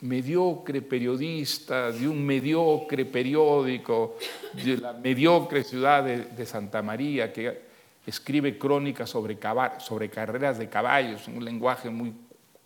[0.00, 4.16] mediocre periodista, de un mediocre periódico,
[4.52, 7.67] de la mediocre ciudad de, Santa María, que
[8.08, 9.38] escribe crónicas sobre,
[9.80, 12.12] sobre carreras de caballos, en un lenguaje muy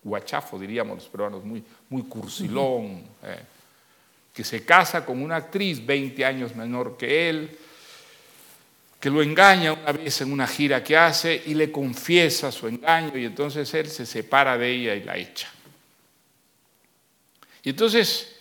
[0.03, 3.41] guachafo, diríamos los peruanos, muy, muy cursilón, eh,
[4.33, 7.59] que se casa con una actriz 20 años menor que él,
[9.01, 13.19] que lo engaña una vez en una gira que hace y le confiesa su engaño
[13.19, 15.49] y entonces él se separa de ella y la echa.
[17.65, 18.37] Y entonces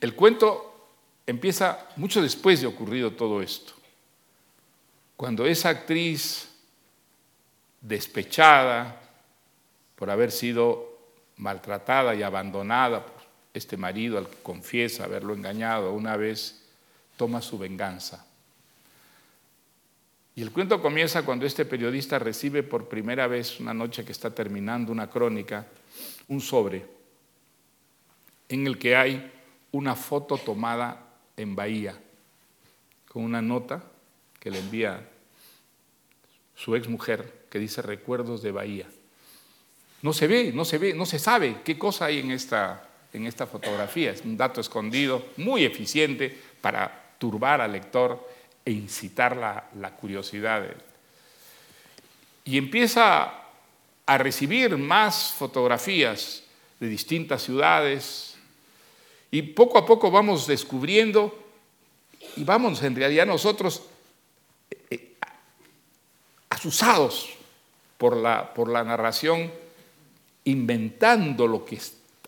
[0.00, 0.88] el cuento
[1.26, 3.77] empieza mucho después de ocurrido todo esto.
[5.18, 6.48] Cuando esa actriz
[7.80, 9.00] despechada
[9.96, 10.96] por haber sido
[11.38, 13.20] maltratada y abandonada por
[13.52, 16.62] este marido al que confiesa haberlo engañado una vez,
[17.16, 18.24] toma su venganza.
[20.36, 24.32] Y el cuento comienza cuando este periodista recibe por primera vez, una noche que está
[24.32, 25.66] terminando una crónica,
[26.28, 26.86] un sobre
[28.48, 29.32] en el que hay
[29.72, 31.98] una foto tomada en Bahía,
[33.08, 33.82] con una nota
[34.40, 35.08] que le envía
[36.54, 38.86] su ex mujer que dice recuerdos de Bahía.
[40.02, 43.26] No se ve, no se ve, no se sabe qué cosa hay en esta, en
[43.26, 44.12] esta fotografía.
[44.12, 48.28] Es un dato escondido, muy eficiente para turbar al lector
[48.64, 50.64] e incitar la, curiosidad.
[52.44, 53.32] Y empieza
[54.06, 56.44] a recibir más fotografías
[56.80, 58.36] de distintas ciudades
[59.30, 61.36] y poco a poco vamos descubriendo
[62.36, 63.82] y vamos en realidad nosotros
[66.50, 67.30] asusados
[67.96, 69.50] por la, por la narración,
[70.44, 71.78] inventando lo que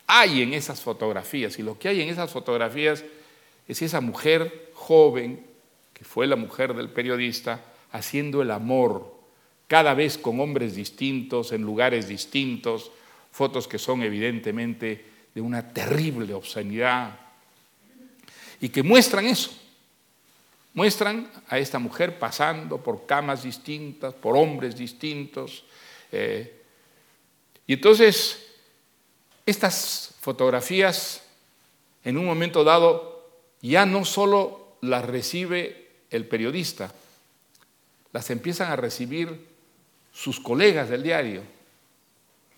[0.06, 1.58] hay en esas fotografías.
[1.58, 3.04] Y lo que hay en esas fotografías
[3.66, 5.44] es esa mujer joven
[5.92, 7.60] que fue la mujer del periodista,
[7.92, 9.14] haciendo el amor,
[9.68, 12.90] cada vez con hombres distintos, en lugares distintos,
[13.30, 17.18] fotos que son evidentemente de una terrible obscenidad
[18.60, 19.52] y que muestran eso,
[20.74, 25.64] muestran a esta mujer pasando por camas distintas, por hombres distintos.
[26.12, 26.62] Eh,
[27.66, 28.46] y entonces,
[29.46, 31.22] estas fotografías,
[32.04, 33.30] en un momento dado,
[33.62, 36.92] ya no solo las recibe el periodista,
[38.12, 39.48] las empiezan a recibir
[40.12, 41.42] sus colegas del diario,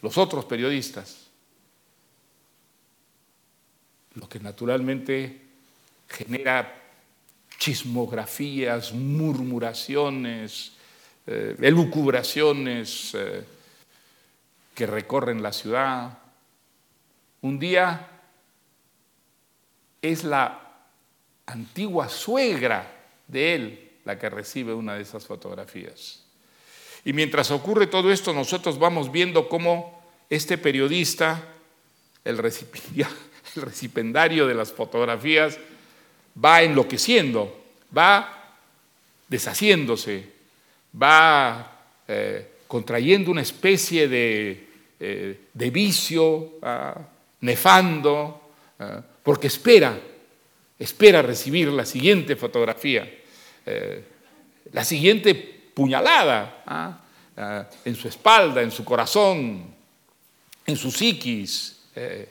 [0.00, 1.28] los otros periodistas,
[4.14, 5.40] lo que naturalmente
[6.08, 6.81] genera
[7.62, 10.72] chismografías, murmuraciones,
[11.28, 13.44] eh, elucubraciones eh,
[14.74, 16.18] que recorren la ciudad.
[17.42, 18.08] Un día
[20.02, 20.72] es la
[21.46, 22.90] antigua suegra
[23.28, 26.24] de él la que recibe una de esas fotografías.
[27.04, 31.44] Y mientras ocurre todo esto, nosotros vamos viendo cómo este periodista,
[32.24, 35.58] el recipendario de las fotografías,
[36.36, 37.64] va enloqueciendo,
[37.96, 38.54] va
[39.28, 40.26] deshaciéndose,
[41.00, 44.68] va eh, contrayendo una especie de,
[45.00, 45.38] eh,
[45.70, 47.00] vicio ah,
[47.40, 49.98] nefando, ah, porque espera,
[50.78, 53.08] espera recibir la siguiente fotografía.
[53.64, 54.04] Eh,
[54.72, 55.34] la siguiente
[55.74, 56.62] puñalada.
[56.66, 56.98] Ah,
[57.34, 59.64] en su espalda, en su corazón,
[60.66, 61.80] en su psiquis.
[61.94, 62.28] Eh.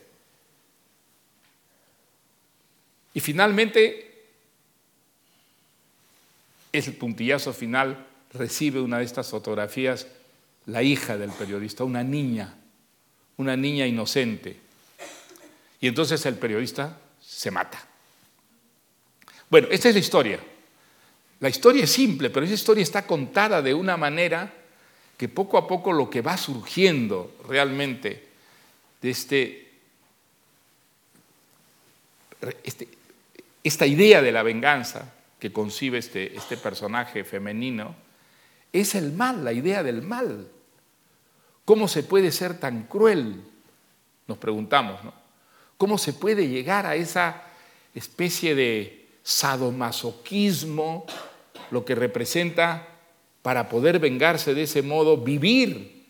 [3.13, 4.25] Y finalmente,
[6.71, 10.07] el puntillazo final, recibe una de estas fotografías
[10.67, 12.55] la hija del periodista, una niña,
[13.37, 14.57] una niña inocente.
[15.79, 17.83] Y entonces el periodista se mata.
[19.49, 20.39] Bueno, esta es la historia.
[21.39, 24.53] La historia es simple, pero esa historia está contada de una manera
[25.17, 28.27] que poco a poco lo que va surgiendo realmente
[29.01, 29.71] de este,
[32.63, 32.87] este
[33.63, 37.95] esta idea de la venganza que concibe este, este personaje femenino,
[38.71, 40.47] es el mal, la idea del mal.
[41.65, 43.41] ¿Cómo se puede ser tan cruel?
[44.27, 45.13] Nos preguntamos, ¿no?
[45.77, 47.43] ¿Cómo se puede llegar a esa
[47.95, 51.05] especie de sadomasoquismo
[51.71, 52.87] lo que representa
[53.41, 56.05] para poder vengarse de ese modo, vivir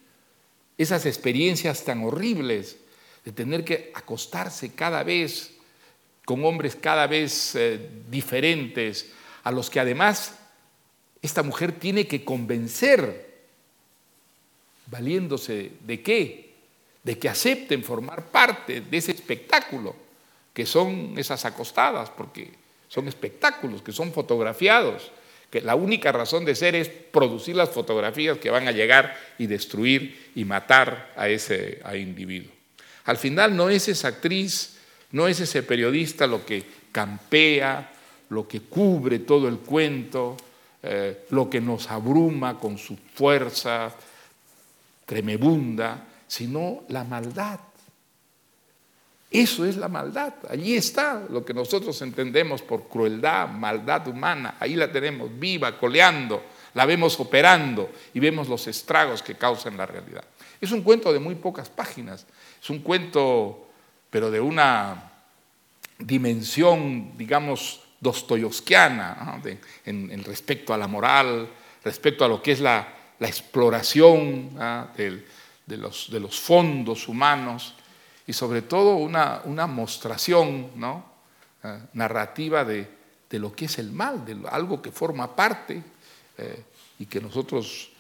[0.78, 2.78] esas experiencias tan horribles
[3.24, 5.54] de tener que acostarse cada vez
[6.32, 7.78] con hombres cada vez eh,
[8.10, 9.12] diferentes,
[9.44, 10.40] a los que además
[11.22, 13.36] esta mujer tiene que convencer,
[14.86, 16.54] valiéndose de qué,
[17.04, 19.94] de que acepten formar parte de ese espectáculo,
[20.54, 22.50] que son esas acostadas, porque
[22.88, 25.12] son espectáculos, que son fotografiados,
[25.50, 29.48] que la única razón de ser es producir las fotografías que van a llegar y
[29.48, 32.54] destruir y matar a ese individuo.
[33.04, 34.78] Al final no es esa actriz,
[35.12, 37.92] no es ese periodista lo que campea,
[38.30, 40.38] lo que cubre todo el cuento,
[40.84, 43.94] eh, lo que nos abruma con su fuerza
[45.06, 47.60] tremebunda, sino la maldad.
[49.30, 50.34] Eso es la maldad.
[50.50, 54.56] Allí está lo que nosotros entendemos por crueldad, maldad humana.
[54.60, 56.44] Ahí la tenemos viva, coleando,
[56.74, 60.24] la vemos operando y vemos los estragos que causan la realidad.
[60.60, 62.26] Es un cuento de muy pocas páginas,
[62.62, 63.71] es un cuento,
[64.12, 65.12] pero de una
[65.98, 69.42] dimensión, digamos, dostoyevskiana,
[69.86, 71.50] en, respecto a la moral,
[71.84, 74.56] respecto a lo que es la, exploración
[74.96, 77.76] de, los, de, los, fondos humanos
[78.26, 81.12] y sobre todo una, una mostración ¿no?
[81.64, 82.90] Eh, narrativa de,
[83.34, 85.82] lo que es el mal, de algo que forma parte
[86.38, 86.64] eh,
[86.98, 87.92] y que nosotros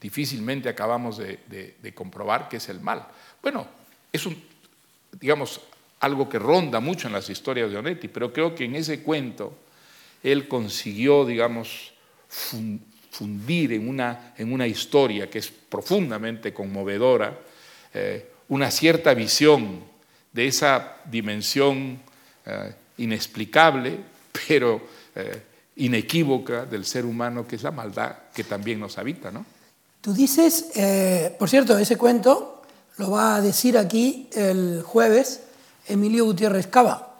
[0.00, 3.04] difícilmente acabamos de, comprobar que es el mal.
[3.42, 3.66] Bueno,
[4.12, 4.40] es un,
[5.12, 5.60] digamos,
[6.00, 9.56] algo que ronda mucho en las historias de Onetti, pero creo que en ese cuento
[10.22, 11.92] él consiguió, digamos,
[13.10, 17.38] fundir en una, en una historia que es profundamente conmovedora,
[17.94, 19.82] eh, una cierta visión
[20.32, 22.00] de esa dimensión
[22.46, 23.98] eh, inexplicable,
[24.48, 24.80] pero
[25.14, 25.42] eh,
[25.76, 29.30] inequívoca del ser humano, que es la maldad que también nos habita.
[29.30, 29.44] ¿no?
[30.00, 30.66] Tú dices,
[31.38, 32.57] por cierto, ese cuento
[32.98, 35.42] lo va a decir aquí el jueves
[35.86, 37.16] Emilio Gutiérrez Cava.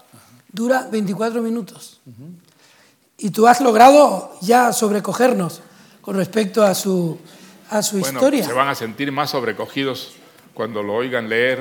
[0.53, 2.01] Dura 24 minutos.
[3.17, 5.61] Y tú has logrado ya sobrecogernos
[6.01, 7.19] con respecto a su,
[7.71, 8.45] a su bueno, historia.
[8.45, 10.15] Se van a sentir más sobrecogidos
[10.55, 11.61] cuando lo oigan leer.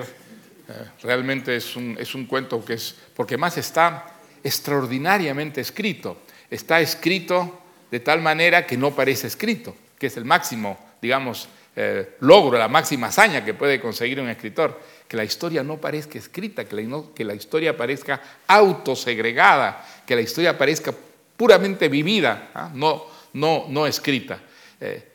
[0.68, 4.05] Eh, realmente es un, es un cuento que es, porque más está
[4.43, 6.18] extraordinariamente escrito.
[6.49, 7.59] Está escrito
[7.91, 11.49] de tal manera que no parece escrito, que es el máximo, digamos,
[11.80, 16.17] eh, logro, la máxima hazaña que puede conseguir un escritor, que la historia no parezca
[16.17, 20.91] escrita, que la, la historia parezca autosegregada, que la historia parezca
[21.38, 22.71] puramente vivida, ¿ah?
[22.73, 24.39] no, no, no escrita.
[24.82, 25.07] Eh,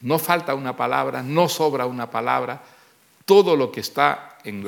[0.00, 2.60] no falta una palabra, no sobra una palabra,
[3.24, 4.66] todo lo que está en,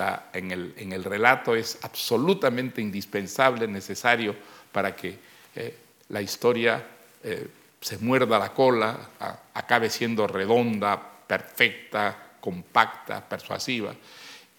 [0.53, 4.37] el, relato es absolutamente indispensable, necesario
[4.71, 5.19] para que
[5.57, 5.77] eh,
[6.11, 6.87] la historia
[7.81, 8.97] se muerda la cola,
[9.55, 13.95] acabe siendo redonda, perfecta, compacta, persuasiva.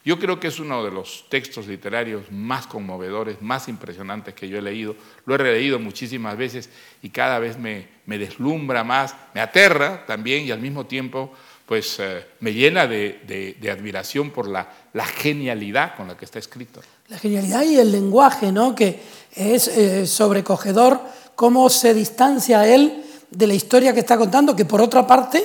[0.05, 4.57] Yo creo que es uno de los textos literarios más conmovedores, más impresionantes que yo
[4.57, 4.95] he leído.
[5.25, 6.69] Lo he releído muchísimas veces
[7.01, 11.31] y cada vez me deslumbra más, me aterra también y al mismo tiempo
[11.65, 14.67] pues eh, me llena de, admiración por la,
[15.05, 16.81] genialidad con la que está escrito.
[17.07, 18.75] La genialidad y el lenguaje, ¿no?
[18.75, 18.99] que
[19.33, 21.01] es eh, sobrecogedor,
[21.35, 25.43] cómo se distancia él de la historia que está contando, que por otra parte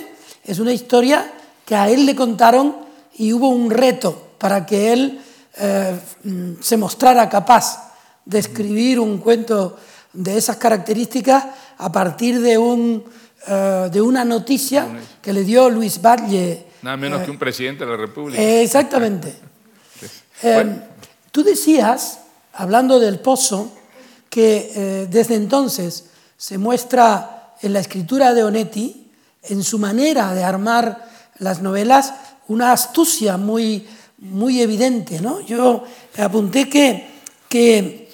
[0.48, 1.30] es una historia
[1.64, 2.76] que a él le contaron
[3.16, 5.20] y hubo un reto para que él
[5.56, 5.98] eh,
[6.60, 7.92] se mostrara capaz
[8.24, 9.76] de escribir un cuento
[10.12, 11.44] de esas características
[11.78, 13.04] a partir de un
[13.46, 14.86] eh, de una noticia
[15.22, 16.66] que le dio Luis Valle.
[16.82, 18.42] Nada menos que un presidente de la República.
[18.42, 19.34] exactamente.
[20.40, 20.64] Eh,
[21.32, 22.20] tú decías,
[22.52, 23.72] hablando del pozo,
[24.30, 29.07] que eh, desde entonces se muestra en la escritura de Onetti,
[29.48, 32.14] en su manera de armar las novelas,
[32.48, 33.86] una astucia muy,
[34.18, 35.20] muy evidente.
[35.20, 35.40] ¿no?
[35.40, 35.84] Yo
[36.18, 37.08] apunté que,
[37.48, 38.08] que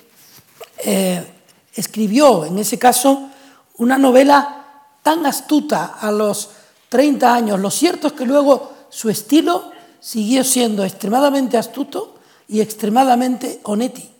[1.74, 3.30] escribió, en ese caso,
[3.78, 4.64] una novela
[5.02, 6.50] tan astuta a los
[6.88, 7.60] 30 años.
[7.60, 12.14] Lo cierto es que luego su estilo siguió siendo extremadamente astuto
[12.48, 14.13] y extremadamente Onetti.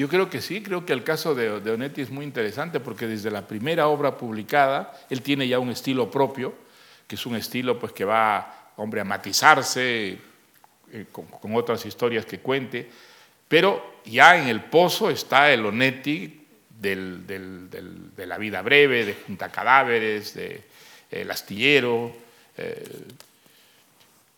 [0.00, 3.30] Yo creo que sí, creo que el caso de, Onetti es muy interesante porque desde
[3.30, 6.54] la primera obra publicada él tiene ya un estilo propio,
[7.06, 10.16] que es un estilo pues que va, hombre, a matizarse
[10.90, 12.88] eh, con, otras historias que cuente,
[13.46, 16.46] pero ya en el pozo está el Onetti
[16.78, 20.62] de la vida breve, de Junta Cadáveres, de
[21.10, 22.10] El Astillero.
[22.56, 23.02] Eh,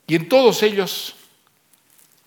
[0.08, 1.14] y en todos ellos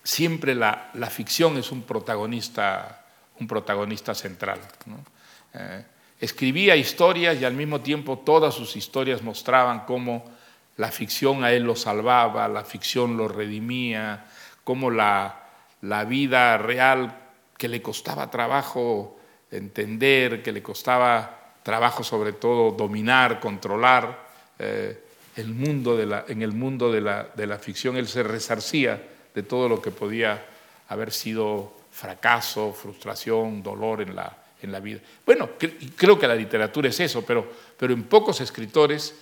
[0.02, 3.04] siempre la, ficción es un protagonista,
[3.40, 4.60] un protagonista central.
[5.54, 5.84] Eh,
[6.20, 10.24] escribía historias y al mismo tiempo todas sus historias mostraban cómo
[10.76, 14.26] la ficción a él lo salvaba, la ficción lo redimía,
[14.64, 15.44] cómo la,
[15.82, 17.16] la vida real
[17.56, 19.18] que le costaba trabajo
[19.50, 24.26] entender, que le costaba trabajo sobre todo dominar, controlar
[24.58, 25.02] eh,
[25.36, 27.96] el mundo de la, en el mundo de la, de la ficción.
[27.96, 29.02] Él se resarcía
[29.34, 30.44] de todo lo que podía
[30.88, 35.00] haber sido fracaso, frustración, dolor en la, en la vida.
[35.24, 35.50] Bueno,
[35.96, 39.14] creo que la literatura es eso, pero, pero en pocos escritores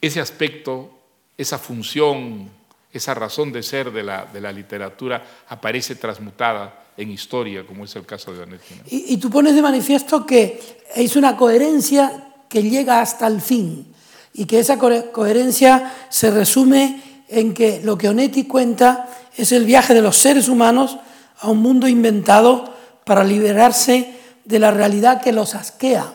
[0.00, 0.90] ese aspecto,
[1.36, 2.48] esa función
[2.92, 7.94] esa razón de ser de la, de la literatura aparece transmutada en historia, como es
[7.94, 8.74] el caso de Onetti.
[8.88, 10.60] Y, y, tú pones de manifiesto que
[10.96, 13.86] es una coherencia que llega hasta el fin
[14.34, 19.64] y que esa co coherencia se resume en que lo que Onetti cuenta es el
[19.64, 20.98] viaje de los seres humanos
[21.40, 22.72] a un mundo inventado
[23.04, 24.14] para liberarse
[24.44, 26.12] de la realidad que los asquea.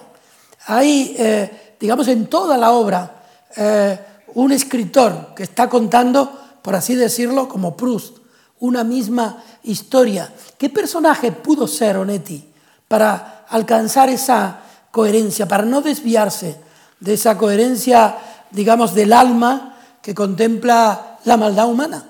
[0.68, 3.24] Hay, eh, digamos, en toda la obra
[3.56, 4.00] eh,
[4.34, 8.18] un escritor que está contando, por así decirlo, como Proust,
[8.60, 10.32] una misma historia.
[10.58, 12.46] ¿Qué personaje pudo ser Onetti
[12.88, 14.60] para alcanzar esa
[14.92, 16.58] coherencia, para no desviarse
[17.00, 18.18] de esa coherencia,
[18.52, 22.06] digamos, del alma que contempla la maldad humana?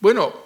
[0.00, 0.43] Bueno,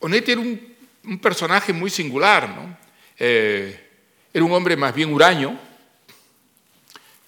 [0.00, 2.76] Onetti era un, personaje muy singular, ¿no?
[3.18, 3.88] Eh,
[4.32, 5.58] era un hombre más bien huraño,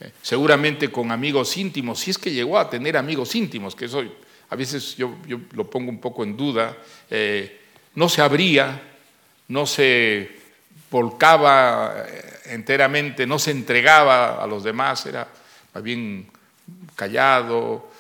[0.01, 4.03] eh, seguramente con amigos íntimos, si es que llegó a tener amigos íntimos, que eso
[4.49, 5.17] a veces yo,
[5.53, 6.77] lo pongo un poco en duda,
[7.11, 7.61] eh,
[7.95, 8.83] no se abría,
[9.49, 10.31] no se
[10.91, 12.05] volcaba
[12.47, 15.29] enteramente, no se entregaba a los demás, era
[15.75, 16.29] más bien
[16.95, 17.91] callado,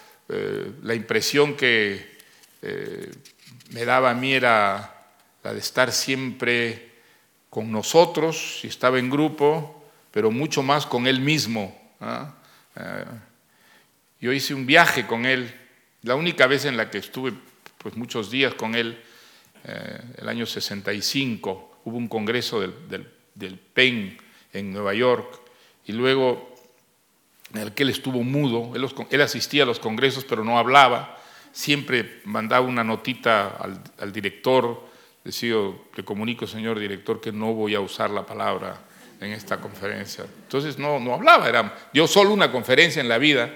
[0.82, 2.12] la impresión que
[3.72, 4.94] me daba a mí era
[5.42, 6.92] la de estar siempre
[7.50, 11.76] con nosotros, si estaba en grupo, pero mucho más con él mismo.
[12.00, 12.34] ¿ah?
[12.76, 13.04] Eh,
[14.20, 15.52] yo hice un viaje con él,
[16.02, 17.32] la única vez en la que estuve
[17.78, 19.02] pues, muchos días con él,
[19.64, 22.74] eh, el año 65, hubo un congreso del,
[23.34, 24.18] del, PEN
[24.52, 25.40] en Nueva York,
[25.86, 26.54] y luego
[27.54, 31.21] en el que él estuvo mudo, él, él, asistía a los congresos pero no hablaba,
[31.52, 34.88] siempre mandaba una notita al, al director,
[35.22, 35.54] decía,
[35.94, 38.80] le comunico señor director que no voy a usar la palabra
[39.20, 40.24] en esta conferencia.
[40.42, 43.50] Entonces no, no hablaba, era, dio solo una conferencia en la vida,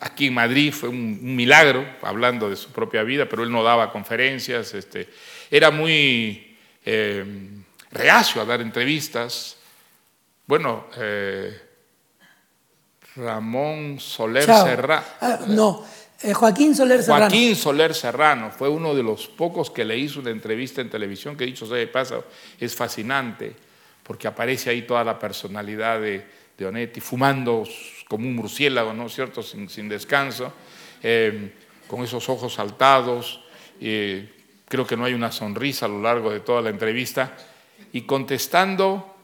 [0.00, 3.62] aquí en Madrid fue un, un, milagro, hablando de su propia vida, pero él no
[3.62, 5.08] daba conferencias, este,
[5.50, 7.24] era muy eh,
[7.90, 9.56] reacio a dar entrevistas.
[10.46, 11.60] Bueno, eh,
[13.16, 15.04] Ramón Soler Serrano.
[15.20, 15.84] Ah, no,
[16.20, 17.26] eh, Joaquín Soler Serrano.
[17.26, 21.36] Joaquín Soler Serrano fue uno de los pocos que le hizo una entrevista en televisión
[21.36, 22.24] que dicho sea de paso,
[22.58, 23.54] es fascinante,
[24.02, 26.24] porque aparece ahí toda la personalidad de,
[26.56, 27.64] de Onetti, fumando
[28.08, 30.52] como un murciélago, ¿no es cierto?, sin, sin descanso,
[31.02, 31.52] eh,
[31.86, 33.40] con esos ojos saltados,
[33.80, 34.28] eh,
[34.66, 37.36] creo que no hay una sonrisa a lo largo de toda la entrevista,
[37.92, 39.14] y contestando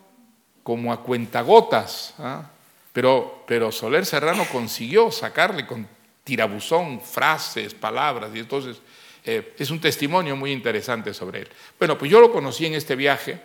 [0.63, 2.51] como a cuentagotas, ¿ah?
[2.93, 5.87] pero, pero Soler Serrano consiguió sacarle con
[6.25, 8.79] tirabuzón frases, palabras, y entonces
[9.25, 11.49] eh, es un testimonio muy interesante sobre él.
[11.79, 13.41] Bueno, pues yo lo conocí en este viaje,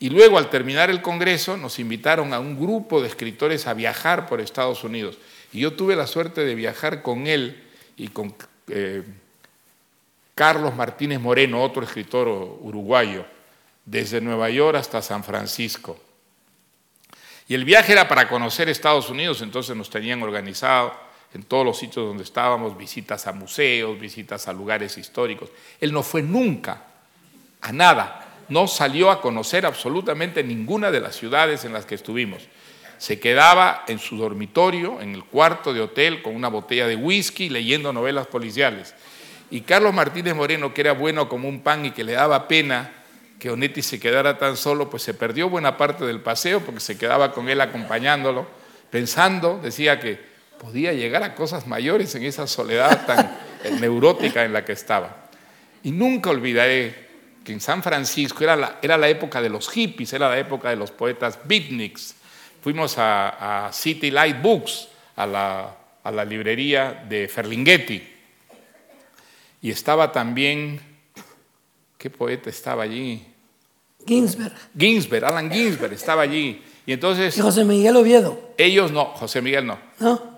[0.00, 4.28] y luego al terminar el Congreso nos invitaron a un grupo de escritores a viajar
[4.28, 5.18] por Estados Unidos.
[5.52, 7.64] Y yo tuve la suerte de viajar con él
[7.96, 8.34] y con
[8.68, 9.02] eh,
[10.34, 13.24] Carlos Martínez Moreno, otro escritor uruguayo,
[13.84, 15.98] desde Nueva York hasta San Francisco.
[17.48, 21.78] Y el viaje era para conocer Estados Unidos, entonces nos tenían organizado en todos los
[21.78, 25.50] sitios donde estábamos, visitas a museos, visitas a lugares históricos.
[25.80, 26.84] Él no fue nunca
[27.60, 32.42] a nada, no salió a conocer absolutamente ninguna de las ciudades en las que estuvimos.
[32.96, 37.48] Se quedaba en su dormitorio, en el cuarto de hotel, con una botella de whisky,
[37.48, 38.94] leyendo novelas policiales.
[39.50, 42.92] Y Carlos Martínez Moreno, que era bueno como un pan y que le daba pena
[43.38, 46.98] que Onetti se quedara tan solo, pues se perdió buena parte del paseo porque se
[46.98, 48.48] quedaba con él acompañándolo,
[48.90, 53.38] pensando, decía que podía llegar a cosas mayores en esa soledad tan
[53.80, 55.28] neurótica en la que estaba.
[55.82, 57.08] Y nunca olvidaré
[57.44, 60.70] que en San Francisco era la, era la época de los hippies, era la época
[60.70, 62.14] de los poetas beatniks.
[62.62, 68.02] Fuimos a, a City Light Books, a la, a la librería de Ferlinghetti.
[69.62, 70.80] Y estaba también,
[71.96, 73.24] ¿qué poeta estaba allí?
[74.06, 74.54] Ginsberg.
[74.76, 76.62] Ginsberg, Alan Ginsberg estaba allí.
[76.86, 77.36] Y entonces...
[77.36, 78.52] Y José Miguel Oviedo.
[78.56, 79.78] Ellos no, José Miguel no.
[80.00, 80.37] ¿No?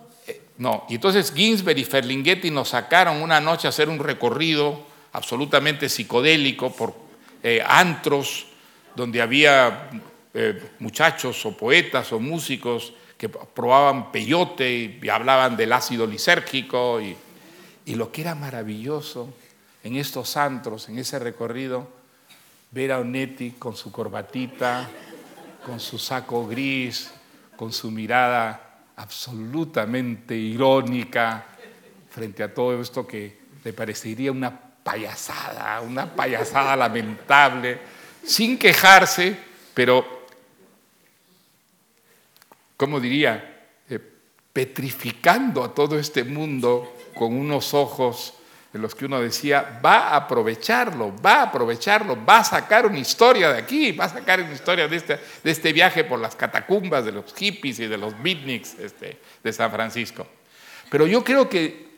[0.60, 5.88] No, y entonces Ginsberg y Ferlinghetti nos sacaron una noche a hacer un recorrido absolutamente
[5.88, 6.94] psicodélico por
[7.42, 8.46] eh, antros
[8.94, 9.88] donde había
[10.34, 17.00] eh, muchachos o poetas o músicos que probaban peyote y, y hablaban del ácido lisérgico
[17.00, 17.16] y,
[17.86, 19.32] y, lo que era maravilloso
[19.82, 21.88] en estos antros, en ese recorrido,
[22.70, 24.90] ver a Onetti con su corbatita,
[25.64, 27.10] con su saco gris,
[27.56, 28.69] con su mirada
[29.00, 31.46] absolutamente irónica
[32.10, 37.78] frente a todo esto que le parecería una payasada, una payasada lamentable,
[38.22, 39.36] sin quejarse,
[39.72, 40.26] pero,
[42.76, 43.68] ¿cómo diría?
[43.88, 43.98] Eh,
[44.52, 48.34] petrificando a todo este mundo con unos ojos
[48.72, 52.98] en los que uno decía, va a aprovecharlo, va a aprovecharlo, va a sacar una
[52.98, 56.36] historia de aquí, va a sacar una historia de este, de este viaje por las
[56.36, 60.26] catacumbas de los hippies y de los beatniks este, de San Francisco.
[60.88, 61.88] Pero yo creo que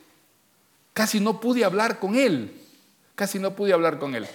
[0.94, 2.52] casi no pude hablar con él,
[3.14, 4.26] casi no pude hablar con él.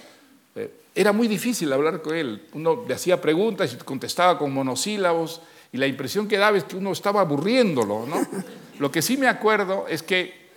[0.54, 2.46] Eh, era muy difícil hablar con él.
[2.52, 6.76] Uno le hacía preguntas y contestaba con monosílabos y la impresión que daba es que
[6.76, 8.06] uno estaba aburriéndolo.
[8.06, 8.26] ¿no?
[8.78, 10.47] Lo que sí me acuerdo es que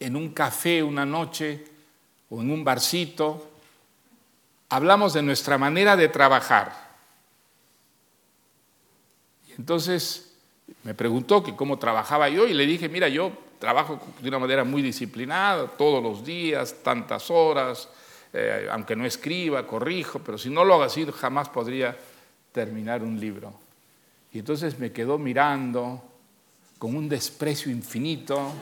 [0.00, 1.64] en un café una noche
[2.30, 3.50] o en un barcito,
[4.68, 6.86] hablamos de nuestra manera de trabajar.
[9.48, 10.34] Y entonces
[10.82, 14.82] me preguntó cómo trabajaba yo y le dije, mira, yo trabajo de una manera muy
[14.82, 17.88] disciplinada, todos los días, tantas horas,
[18.32, 21.96] eh, aunque no escriba, corrijo, pero si no lo hago así jamás podría
[22.52, 23.52] terminar un libro.
[24.32, 26.02] Y entonces me quedó mirando
[26.78, 28.52] con un desprecio infinito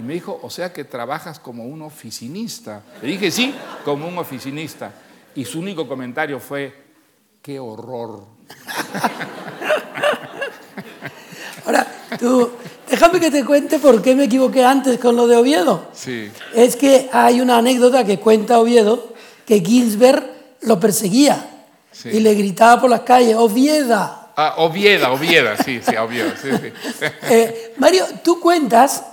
[0.00, 2.80] y me dijo, o sea que trabajas como un oficinista.
[3.02, 4.92] Le dije, sí, como un oficinista.
[5.34, 6.74] Y su único comentario fue,
[7.42, 8.24] qué horror.
[11.66, 11.86] Ahora,
[12.18, 12.50] tú,
[12.88, 15.88] déjame que te cuente por qué me equivoqué antes con lo de Oviedo.
[15.92, 16.30] Sí.
[16.54, 19.12] Es que hay una anécdota que cuenta Oviedo
[19.44, 20.24] que Ginsberg
[20.62, 21.46] lo perseguía
[21.92, 22.08] Sí.
[22.08, 24.30] y le gritaba por las calles, Ovieda.
[24.34, 26.72] Ah, Ovieda, Ovieda, sí, sí, Ovieda, sí, sí.
[27.28, 29.04] Eh, Mario, tú cuentas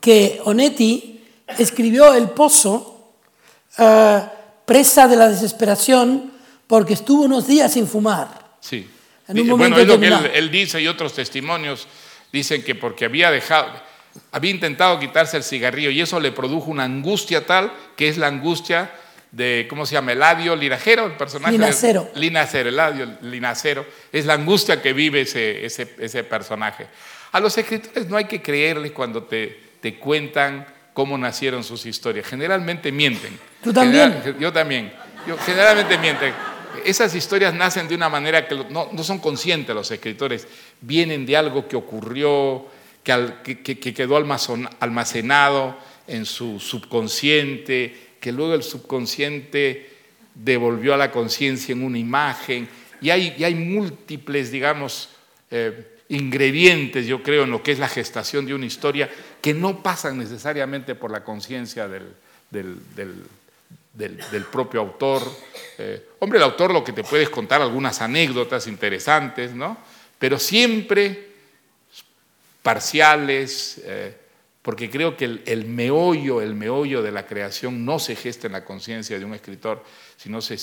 [0.00, 1.22] que Onetti
[1.58, 3.12] escribió El Pozo
[3.78, 4.22] eh,
[4.64, 6.32] presa de la desesperación
[6.66, 8.56] porque estuvo unos días sin fumar.
[8.60, 8.88] Sí.
[9.28, 11.86] En un bueno, es lo que él, dice y otros testimonios
[12.32, 13.70] dicen que porque había dejado,
[14.32, 18.26] había intentado quitarse el cigarrillo y eso le produjo una angustia tal que es la
[18.26, 18.90] angustia
[19.30, 20.12] de, ¿cómo se llama?
[20.12, 21.52] Eladio Linajero, el personaje.
[21.52, 22.08] de- Linacero.
[22.14, 23.86] Linacero, Eladio Linacero.
[24.12, 26.86] Es la angustia que vive ese, ese, ese personaje.
[27.32, 30.64] A los escritores no hay que creerles cuando te, te cuentan
[30.94, 32.26] cómo nacieron sus historias.
[32.26, 33.38] Generalmente mienten.
[33.62, 34.12] ¿Tú también?
[34.14, 34.90] General- yo también.
[35.28, 36.32] Yo generalmente mienten.
[36.86, 40.48] Esas historias nacen de una manera que no, no son conscientes los escritores.
[40.80, 42.66] Vienen de algo que ocurrió,
[43.02, 44.16] que, al- que- que- que quedó
[44.80, 45.76] almacenado
[46.06, 49.90] en su subconsciente, que luego el subconsciente
[50.34, 52.66] devolvió a la conciencia en una imagen.
[53.02, 55.10] Y hay, y hay múltiples, digamos,
[55.50, 59.82] eh, ingredientes, yo creo, en lo que es la gestación de una historia que no
[59.82, 62.14] pasan necesariamente por la conciencia del,
[62.50, 63.24] del- del-
[63.94, 65.22] del- propio autor.
[65.78, 69.78] Eh, hombre, el autor lo que te puedes contar algunas anécdotas interesantes, ¿no?
[70.18, 71.28] Pero siempre
[72.62, 74.16] parciales, eh,
[74.62, 78.54] porque creo que el, el meollo, el meollo de la creación no se gesta en
[78.54, 79.84] la conciencia de un escritor,
[80.16, 80.56] sino, se,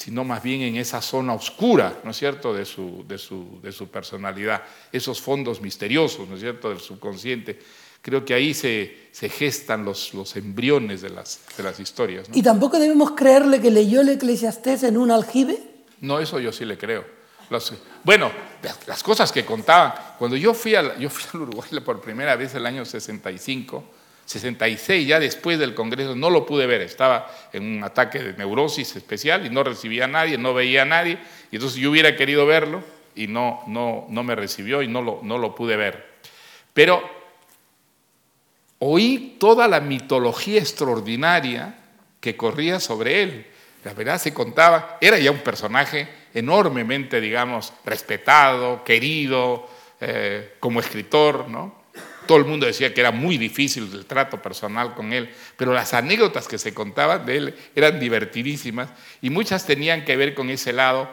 [0.00, 3.70] sino más bien en esa zona oscura, ¿no es cierto?, de su, de su, de
[3.70, 7.58] su personalidad, esos fondos misteriosos, ¿no es cierto?, del subconsciente.
[8.00, 12.30] Creo que ahí se, se gestan los, los embriones de las, de las historias.
[12.30, 12.34] ¿no?
[12.34, 15.58] Y tampoco debemos creerle que leyó el Eclesiastés en un aljibe.
[16.00, 17.04] No, eso yo sí le creo.
[17.50, 18.32] Las- bueno,
[18.62, 19.92] las, las cosas que contaban.
[20.18, 23.84] Cuando yo fui, al, yo fui al Uruguay por primera vez el año 65,
[24.30, 26.82] 66, ya después del Congreso, no lo pude ver.
[26.82, 30.84] Estaba en un ataque de neurosis especial y no recibía a nadie, no veía a
[30.84, 31.18] nadie.
[31.50, 32.80] Y entonces yo hubiera querido verlo
[33.16, 36.20] y no, no, no me recibió y no lo, no lo pude ver.
[36.72, 37.02] Pero
[38.78, 41.74] oí toda la mitología extraordinaria
[42.20, 43.46] que corría sobre él.
[43.82, 49.68] La verdad se contaba, era ya un personaje enormemente, digamos, respetado, querido
[50.00, 51.79] eh, como escritor, ¿no?
[52.30, 55.94] Todo el mundo decía que era muy difícil el trato personal con él, pero las
[55.94, 58.88] anécdotas que se contaban de él eran divertidísimas
[59.20, 61.12] y muchas tenían que ver con ese lado,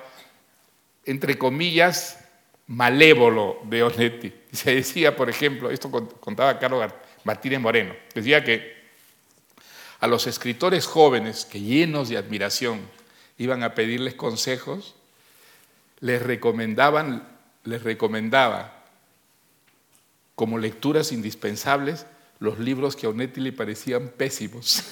[1.06, 2.24] entre comillas,
[2.68, 4.32] malévolo de Onetti.
[4.52, 5.90] Se decía, por ejemplo, esto
[6.20, 6.94] contaba Carlos
[7.24, 8.78] Martínez Moreno, decía que
[10.00, 12.80] a los escritores jóvenes que llenos de admiración
[13.40, 14.94] iban a pedirles consejos,
[16.00, 17.28] les recomendaban,
[17.64, 18.77] les recomendaba
[20.38, 22.06] como lecturas indispensables
[22.40, 24.84] los libros que a Onetti le parecían pésimos.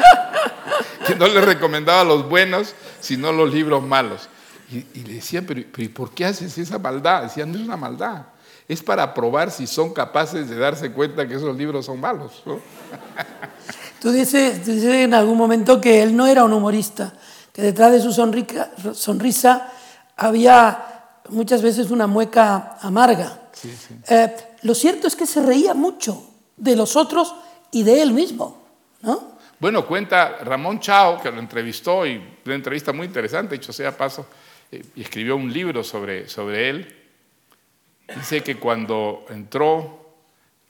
[1.06, 4.30] que no le recomendaba los buenos, sino los libros malos.
[4.72, 7.24] Y, le decían, pero, pero ¿y por qué haces esa maldad?
[7.24, 8.22] Decían, no es una maldad,
[8.66, 12.42] es para probar si son capaces de darse cuenta que esos libros son malos.
[12.46, 12.58] ¿no?
[14.00, 17.12] Tú dices, tú dices en algún momento que él no era un humorista,
[17.52, 19.70] que detrás de su sonrica- sonrisa
[20.16, 23.43] había muchas veces una mueca amarga.
[24.08, 27.34] Eh, lo cierto es que se reía mucho de los otros
[27.70, 28.62] y de él mismo,
[29.02, 29.34] ¿no?
[29.58, 34.26] Bueno, cuenta Ramón Chao, que lo entrevistó, y una entrevista muy interesante, hecho sea paso,
[34.70, 36.96] eh, y escribió un libro sobre, sobre él.
[38.16, 40.02] Dice que cuando entró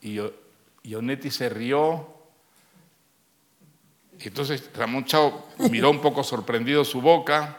[0.04, 0.20] Y,
[0.82, 2.06] y Onetti se rió.
[4.20, 7.58] Entonces Ramón Chao miró un poco sorprendido su boca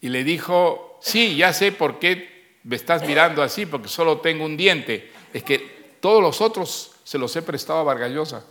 [0.00, 2.31] y le dijo, sí, ya sé por qué
[2.64, 5.12] me estás mirando así, porque solo tengo un diente.
[5.32, 8.42] Es que todos los otros se los he prestado a Vargallosa.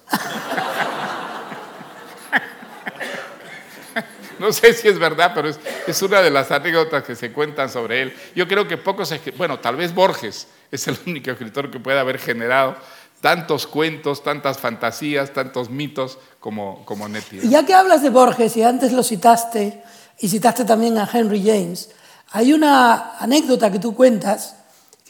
[4.41, 5.49] No sé si es verdad, pero
[5.85, 8.13] es, una de las anécdotas que se cuentan sobre él.
[8.35, 12.17] Yo creo que pocos, bueno, tal vez Borges es el único escritor que puede haber
[12.17, 12.75] generado
[13.21, 17.47] tantos cuentos, tantas fantasías, tantos mitos como, como Nettie.
[17.47, 19.83] Ya que hablas de Borges, y antes lo citaste,
[20.19, 21.91] y citaste también a Henry James,
[22.31, 24.55] hay una anécdota que tú cuentas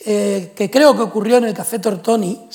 [0.03, 2.47] eh, que creo que ocurrió en el Café Tortoni,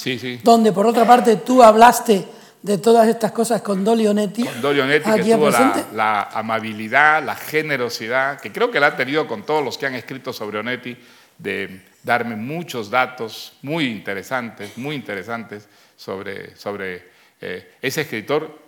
[0.42, 2.26] donde por otra parte tú hablaste
[2.60, 4.42] de todas estas cosas con Dolly Onetti.
[4.42, 9.28] Con Dolly Onetti, que tuvo la, amabilidad, la generosidad, que creo que la ha tenido
[9.28, 10.96] con todos los que han escrito sobre Onetti,
[11.38, 17.10] de darme muchos datos muy interesantes, muy interesantes sobre, sobre
[17.40, 18.58] eh, ese escritor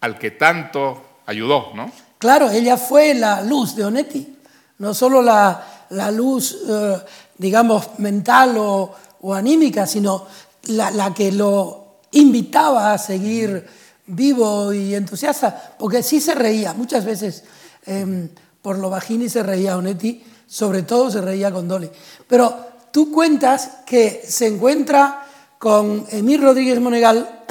[0.00, 1.92] al que tanto ayudó, ¿no?
[2.18, 4.36] Claro, ella fue la luz de Onetti,
[4.78, 6.96] no solo la, la luz, eh,
[7.38, 10.26] digamos, mental o, o anímica, sino
[10.64, 13.66] la, la que lo invitaba a seguir
[14.06, 17.44] vivo y entusiasta, porque sí se reía, muchas veces
[17.86, 18.28] em,
[18.60, 21.90] por lo bajini se reía Onetti, sobre todo se reía con Dolly.
[22.26, 22.54] Pero
[22.90, 25.26] tú cuentas que se encuentra
[25.58, 27.44] con Emil Rodríguez Monegal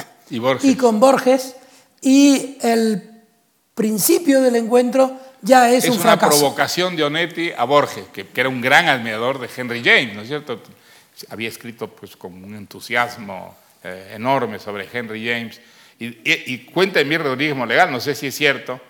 [0.62, 1.56] y, con Borges,
[2.00, 3.22] y el
[3.74, 6.32] principio del encuentro ya es, un fracaso.
[6.32, 9.82] Es una provocación de Onetti a Borges, que, que, era un gran admirador de Henry
[9.84, 10.60] James, ¿no es cierto?
[11.28, 15.60] Había escrito pues, con un entusiasmo eh, enorme sobre Henry James.
[15.98, 18.80] Y, cuenta Emir Rodríguez Molegal, no sé si es cierto,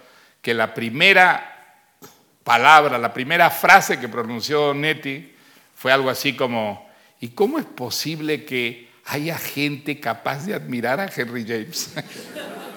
[0.40, 1.98] que la primera
[2.44, 5.34] palabra, la primera frase que pronunció Netti
[5.74, 6.88] fue algo así como,
[7.20, 11.92] ¿y cómo es posible que haya gente capaz de admirar a Henry James?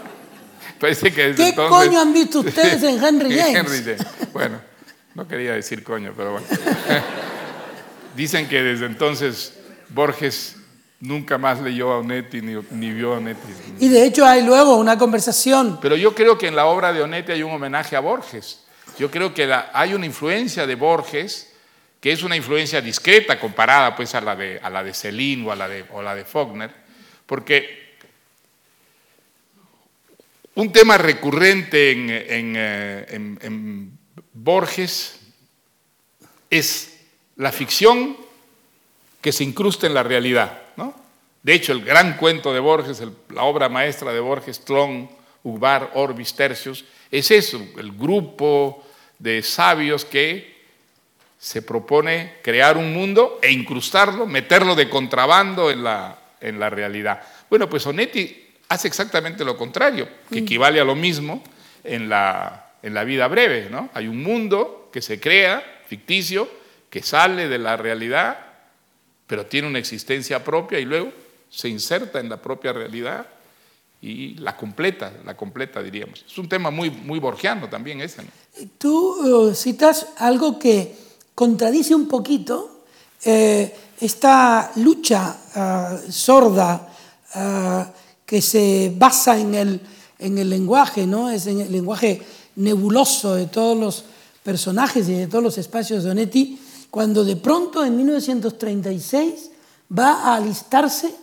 [0.80, 4.05] Parece que ¿Qué coño han visto ustedes en Henry James?
[4.34, 4.59] Bueno,
[5.15, 6.47] no quería decir coño, pero bueno.
[8.15, 9.53] Dicen que desde entonces
[9.89, 10.55] Borges
[10.99, 13.53] nunca más leyó a Onetti ni, vio a Onetti.
[13.80, 15.80] Y de hecho hay luego una conversación.
[15.82, 18.63] Pero yo creo que en la obra de Onetti hay un homenaje a Borges.
[18.97, 21.53] Yo creo que hay una influencia de Borges
[21.99, 25.51] que es una influencia discreta comparada pues a la de, a la de Celine o
[25.51, 26.71] a la de, o la de Faulkner,
[27.25, 27.86] porque
[30.58, 33.97] un tema recurrente en, eh, en, en
[34.34, 35.20] Borges
[36.49, 36.97] es
[37.36, 38.18] la ficción
[39.22, 40.64] que se incrusta en la realidad.
[41.43, 45.08] De hecho, el gran cuento de Borges, la obra maestra de Borges, Tlón,
[45.43, 48.84] Ubar, Orbis, Tercios, es eso, el grupo
[49.20, 50.58] de sabios que
[51.38, 57.22] se propone crear un mundo e incrustarlo, meterlo de contrabando en la, en la realidad.
[57.47, 60.43] Bueno, pues Onetti hace exactamente lo contrario, que mm.
[60.43, 61.43] equivale a lo mismo
[61.84, 63.70] en la, en la vida breve.
[63.70, 63.89] ¿no?
[63.93, 66.49] Hay un mundo que se crea, ficticio,
[66.89, 68.38] que sale de la realidad,
[69.26, 71.11] pero tiene una existencia propia y luego
[71.49, 73.28] se inserta en la propia realidad
[74.01, 76.24] y la completa, la completa diríamos.
[76.28, 78.24] Es un tema muy, muy borgiano también ese.
[78.78, 80.95] Tú uh, citas algo que
[81.34, 82.84] contradice un poquito
[83.26, 86.88] eh, esta lucha uh, sorda
[87.36, 89.82] uh, que se basa en el,
[90.19, 91.30] en el lenguaje, ¿no?
[91.30, 92.21] es en el lenguaje
[92.57, 94.03] nebuloso de todos los
[94.43, 96.59] personajes y de todos los espacios de Onetti,
[96.91, 99.51] cuando de pronto en 1936
[99.97, 101.15] va a alistarse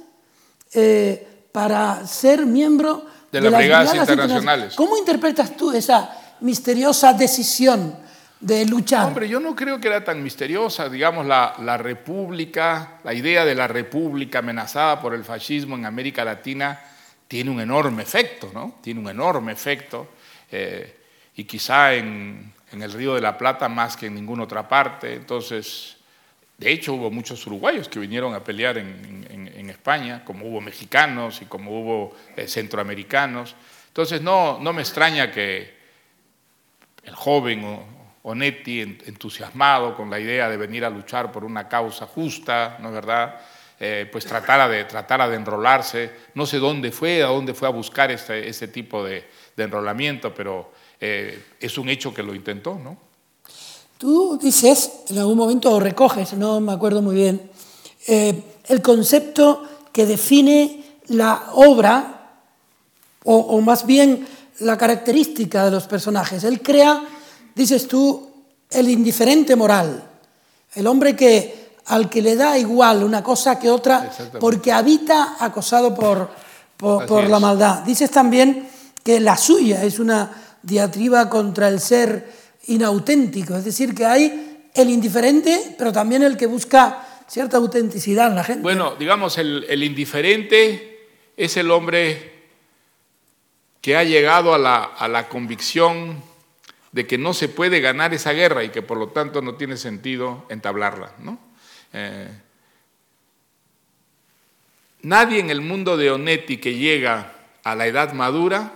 [0.72, 4.74] eh, para ser miembro de, las brigadas, internacionales.
[4.74, 7.96] ¿Cómo interpretas tú esa misteriosa decisión
[8.40, 9.08] de luchar?
[9.08, 10.88] Hombre, yo no creo que era tan misteriosa.
[10.88, 16.24] Digamos, la, la república, la idea de la república amenazada por el fascismo en América
[16.24, 16.80] Latina
[17.28, 18.78] tiene un enorme efecto, ¿no?
[18.82, 20.08] Tiene un enorme efecto.
[20.50, 21.00] Eh,
[21.36, 25.14] y quizá en, el Río de la Plata más que en ninguna otra parte.
[25.14, 25.96] Entonces,
[26.58, 31.46] de hecho, hubo muchos uruguayos que vinieron a pelear en, España, como hubo mexicanos y
[31.46, 33.56] como hubo eh, centroamericanos.
[33.88, 35.74] Entonces, no, no me extraña que
[37.02, 37.80] el joven
[38.22, 42.94] Onetti, entusiasmado con la idea de venir a luchar por una causa justa, ¿no es
[42.94, 43.40] verdad?
[43.80, 46.10] Eh, pues tratara de, tratara de enrolarse.
[46.34, 49.24] No sé dónde fue, a dónde fue a buscar este, este tipo de,
[49.56, 50.70] de enrolamiento, pero
[51.00, 52.96] eh, es un hecho que lo intentó, ¿no?
[53.98, 57.50] Tú dices, en algún momento, o recoges, no me acuerdo muy bien,
[58.06, 59.62] eh, el concepto
[59.92, 62.40] que define la obra,
[63.24, 64.26] o, más bien
[64.60, 66.44] la característica de los personajes.
[66.44, 67.02] Él crea,
[67.54, 68.30] dices tú,
[68.70, 70.10] el indiferente moral,
[70.74, 74.10] el hombre que al que le da igual una cosa que otra
[74.40, 76.30] porque habita acosado por,
[76.76, 77.82] por, la maldad.
[77.84, 78.68] Dices también
[79.02, 80.30] que la suya es una
[80.62, 82.32] diatriba contra el ser
[82.66, 88.36] inauténtico, es decir, que hay el indiferente, pero también el que busca cierta autenticidad en
[88.36, 88.62] la gente.
[88.62, 92.32] Bueno, digamos, el, el indiferente es el hombre
[93.80, 96.22] que ha llegado a la, a la convicción
[96.92, 99.76] de que no se puede ganar esa guerra y que por lo tanto no tiene
[99.76, 101.12] sentido entablarla.
[101.18, 101.38] ¿no?
[101.96, 102.28] Eh,
[105.02, 107.32] nadie en el mundo de Onetti que llega
[107.62, 108.72] a la edad madura,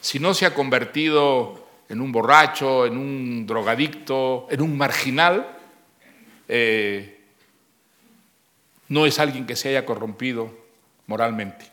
[0.00, 5.58] si no se ha convertido en un borracho, en un drogadicto, en un marginal,
[6.46, 7.20] eh,
[8.88, 10.56] no es alguien que se haya corrompido
[11.08, 11.66] moralmente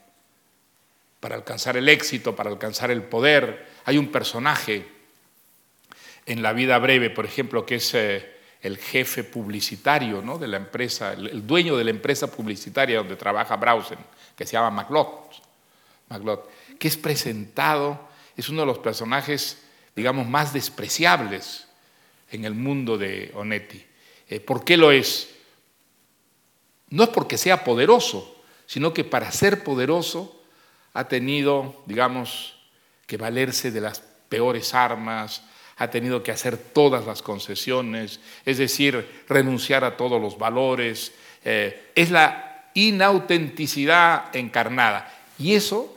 [1.20, 3.68] para alcanzar el éxito, para alcanzar el poder.
[3.86, 4.88] Hay un personaje
[6.26, 8.33] en la vida breve, por ejemplo, que es eh,
[8.64, 10.38] el jefe publicitario ¿no?
[10.38, 14.00] de la empresa, el, dueño de la empresa publicitaria donde trabaja Brausen,
[14.38, 16.40] que se llama McLeod,
[16.80, 18.00] que es presentado,
[18.38, 19.62] es uno de los personajes,
[19.96, 21.68] digamos, más despreciables
[22.32, 23.86] en el mundo de Onetti.
[24.30, 25.30] Eh, ¿Por qué lo es?
[26.90, 30.42] No es porque sea poderoso, sino que para ser poderoso
[30.94, 32.56] ha tenido, digamos,
[33.08, 34.00] que valerse de las
[34.30, 35.44] peores armas,
[35.78, 41.14] ha tenido que hacer todas las concesiones, es decir, renunciar a todos los valores.
[41.44, 45.12] Eh, es la inautenticidad encarnada.
[45.38, 45.96] Y eso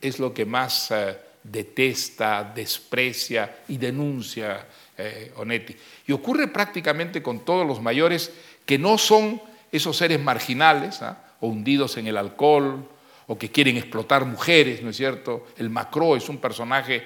[0.00, 4.66] es lo que más eh, detesta, desprecia y denuncia
[4.96, 5.76] eh, Onetti.
[6.06, 8.32] Y ocurre prácticamente con todos los mayores
[8.64, 9.40] que no son
[9.70, 11.34] esos seres marginales ¿ah?
[11.40, 12.88] o hundidos en el alcohol
[13.26, 15.48] o que quieren explotar mujeres, ¿no es cierto?
[15.58, 17.04] El Macro es un personaje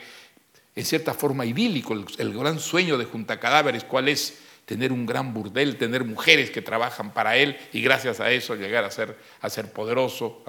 [0.74, 4.38] en cierta forma idílico, el, gran sueño de Junta Cadáveres, ¿cuál es?
[4.64, 8.84] Tener un gran burdel, tener mujeres que trabajan para él y gracias a eso llegar
[8.84, 10.42] a ser, a ser poderoso.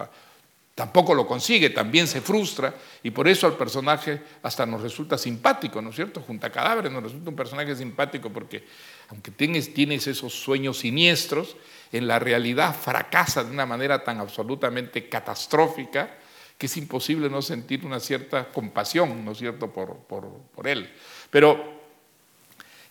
[0.76, 5.82] Tampoco lo consigue, también se frustra y por eso al personaje hasta nos resulta simpático,
[5.82, 6.22] ¿no es cierto?
[6.22, 8.64] Junta Cadáveres nos resulta un personaje simpático porque
[9.10, 11.58] aunque tienes, tienes esos sueños siniestros,
[11.92, 16.18] en la realidad fracasa de una manera tan absolutamente catastrófica
[16.58, 20.92] que es imposible no sentir una cierta compasión, ¿no es cierto?, por, por él.
[21.30, 21.82] Pero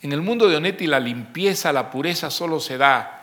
[0.03, 3.23] en el mundo de Onetti la limpieza, la pureza solo se da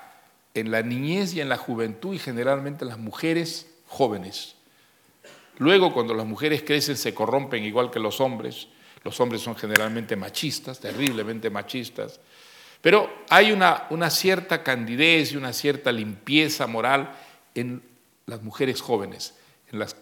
[0.53, 4.55] en la niñez y en la juventud y generalmente en las mujeres jóvenes.
[5.57, 8.69] Luego, cuando las mujeres crecen, se corrompen igual que los hombres.
[9.03, 12.21] Los hombres son generalmente machistas, terriblemente machistas.
[12.81, 17.13] Pero hay una, una cierta candidez y una cierta limpieza moral
[17.55, 17.83] en
[18.25, 19.35] las mujeres jóvenes,
[19.69, 19.97] en las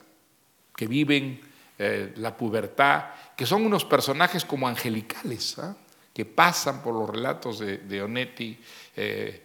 [0.78, 1.42] que viven
[1.78, 5.76] eh, la pubertad, que son unos personajes como angelicales, ¿ah?
[6.14, 8.58] que pasan por los relatos de, Onetti,
[8.96, 9.44] eh,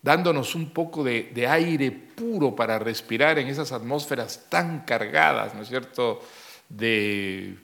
[0.00, 5.62] dándonos un poco de, de, aire puro para respirar en esas atmósferas tan cargadas, ¿no
[5.62, 6.22] es cierto?,
[6.68, 7.56] de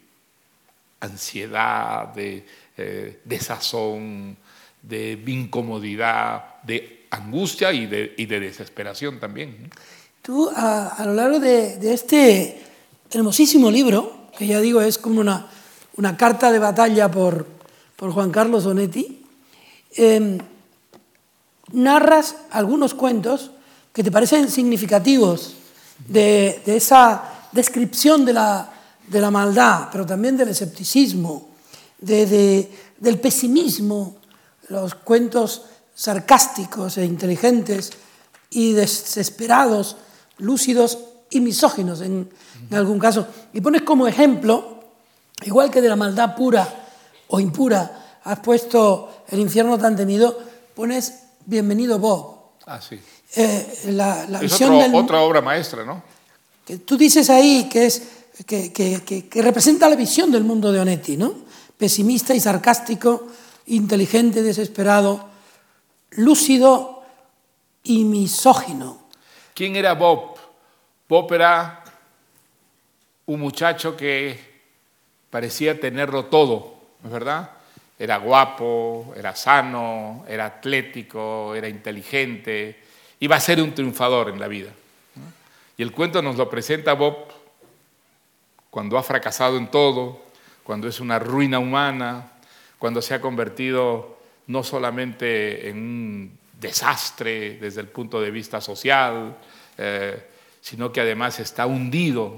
[1.01, 2.45] ansiedad, de
[2.83, 4.39] eh, de sazón,
[4.81, 9.68] de incomodidad, de angustia y de, desesperación también.
[10.23, 12.62] Tú, a, lo largo de, este
[13.11, 17.47] hermosísimo libro, que ya digo es como una, carta de batalla por,
[17.97, 19.25] por Juan Carlos Onetti,
[19.97, 20.39] em,
[21.73, 23.51] narras algunos cuentos
[23.93, 25.55] que te parecen significativos
[26.07, 28.71] de, esa descripción de la,
[29.09, 31.49] de la maldad, pero también del escepticismo,
[31.99, 34.16] del pesimismo,
[34.68, 35.62] los cuentos
[35.95, 37.91] sarcásticos e inteligentes
[38.51, 39.97] y desesperados,
[40.41, 40.99] lúcidos
[41.30, 42.28] y misóginos en,
[42.72, 43.26] algún caso.
[43.53, 44.82] Y pones como ejemplo,
[45.45, 46.68] igual que de la maldad pura
[47.28, 50.38] o impura, has puesto el infierno tan temido,
[50.74, 52.36] pones Bienvenido Bob.
[52.66, 53.01] Ah, sí.
[53.34, 56.03] Eh, la, es otra obra maestra, ¿no?
[56.66, 58.03] Que tú dices ahí que, es,
[58.47, 61.51] que, que representa la visión del mundo de Onetti, ¿no?
[61.80, 63.26] pesimista y sarcástico,
[63.66, 65.24] inteligente, desesperado,
[66.11, 67.03] lúcido
[67.82, 68.99] y misógino.
[69.61, 70.39] ¿Quién era Bob?
[71.07, 71.85] Bob era
[73.27, 74.41] un muchacho que
[75.29, 77.51] parecía tenerlo todo, ¿es verdad?
[77.99, 82.81] Era guapo, era sano, era atlético, era inteligente,
[83.19, 84.71] iba a ser un triunfador en la vida.
[85.77, 87.17] Y el cuento nos lo presenta Bob
[88.71, 90.23] cuando ha fracasado en todo,
[90.65, 92.33] cuando es una ruina humana,
[92.79, 99.37] cuando se ha convertido no solamente en un desastre desde el punto de vista social,
[99.79, 100.23] eh,
[100.61, 102.37] sino que además está hundido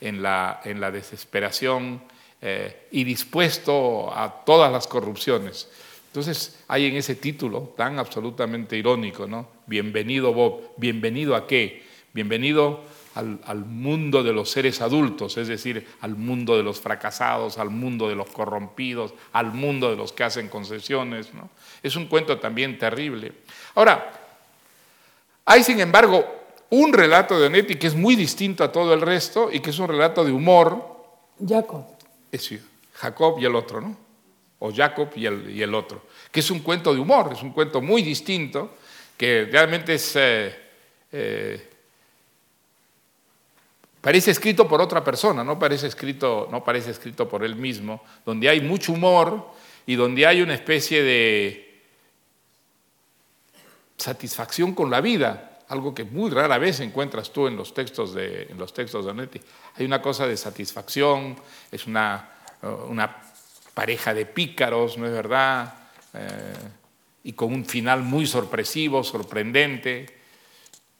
[0.00, 2.02] en, la, en, la, desesperación
[2.42, 5.68] eh, y dispuesto a todas las corrupciones.
[6.08, 9.48] Entonces hay en ese título tan absolutamente irónico, ¿no?
[9.66, 11.82] Bienvenido Bob, bienvenido a qué?
[12.12, 12.84] Bienvenido
[13.14, 18.08] al, mundo de los seres adultos, es decir, al mundo de los fracasados, al mundo
[18.08, 21.32] de los corrompidos, al mundo de los que hacen concesiones.
[21.34, 21.50] ¿no?
[21.82, 23.32] Es un cuento también terrible.
[23.74, 24.12] Ahora,
[25.44, 26.24] hay sin embargo
[26.70, 29.78] un relato de Onetti que es muy distinto a todo el resto y que es
[29.78, 30.96] un relato de humor.
[31.46, 31.84] Jacob.
[32.32, 32.50] Es
[32.94, 34.04] Jacob y el otro, ¿no?
[34.64, 37.50] o Jacob y el, y el, otro, que es un cuento de humor, es un
[37.50, 38.76] cuento muy distinto,
[39.14, 40.56] que realmente es, eh,
[41.12, 41.68] eh,
[44.04, 48.50] parece escrito por otra persona, no parece, escrito, no parece escrito por él mismo, donde
[48.50, 49.50] hay mucho humor
[49.86, 51.80] y donde hay una especie de
[53.96, 58.42] satisfacción con la vida, algo que muy rara vez encuentras tú en los textos de,
[58.42, 59.40] en los textos de Onetti.
[59.76, 61.36] Hay una cosa de satisfacción,
[61.72, 62.28] es una,
[62.90, 63.22] una
[63.72, 65.72] pareja de pícaros, ¿no es verdad?
[66.12, 66.52] Eh,
[67.22, 70.23] y con un final muy sorpresivo, sorprendente.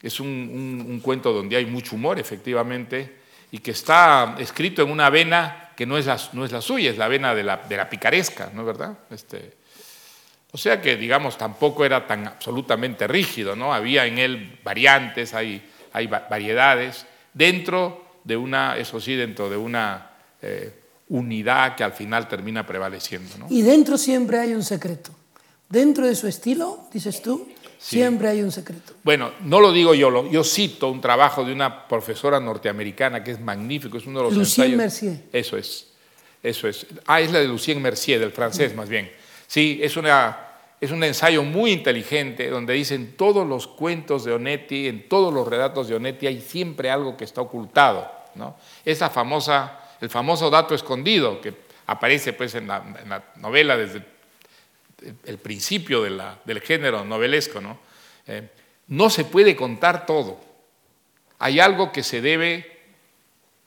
[0.04, 3.16] Es un, cuento donde hay mucho humor, efectivamente,
[3.50, 6.90] y que está escrito en una vena que no es la, no es la suya,
[6.90, 8.98] es la vena de la, de la picaresca, ¿no es verdad?
[9.10, 9.54] Este,
[10.52, 13.72] o sea que, digamos, tampoco era tan absolutamente rígido, ¿no?
[13.72, 20.10] Había en él variantes, hay, hay variedades, dentro de una, eso sí, dentro de una
[20.42, 23.46] eh, unidad que al final termina prevaleciendo.
[23.50, 25.10] Y dentro siempre hay un secreto.
[25.68, 27.48] Dentro de su estilo, dices tú,
[27.78, 28.94] siempre hay un secreto.
[29.02, 33.40] Bueno, no lo digo yo, yo cito un trabajo de una profesora norteamericana que es
[33.40, 35.24] magnífico, es uno de los Lucien Mercier.
[35.32, 35.88] Eso es,
[36.42, 36.86] eso es.
[37.06, 39.10] Ah, es la de Lucien Mercier, del francés más bien.
[39.46, 40.38] Sí, es, una,
[40.80, 45.46] es un ensayo muy inteligente donde dicen todos los cuentos de Onetti, en todos los
[45.46, 48.10] relatos de Onetti hay siempre algo que está ocultado.
[48.34, 48.56] ¿no?
[48.84, 51.54] Esa famosa el famoso dato escondido que
[51.86, 52.82] aparece pues, en, la,
[53.36, 54.04] novela desde
[55.24, 57.60] el, principio del género novelesco.
[57.60, 57.78] ¿no?
[58.26, 58.48] Eh,
[58.88, 60.40] no se puede contar todo.
[61.38, 62.80] Hay algo que se debe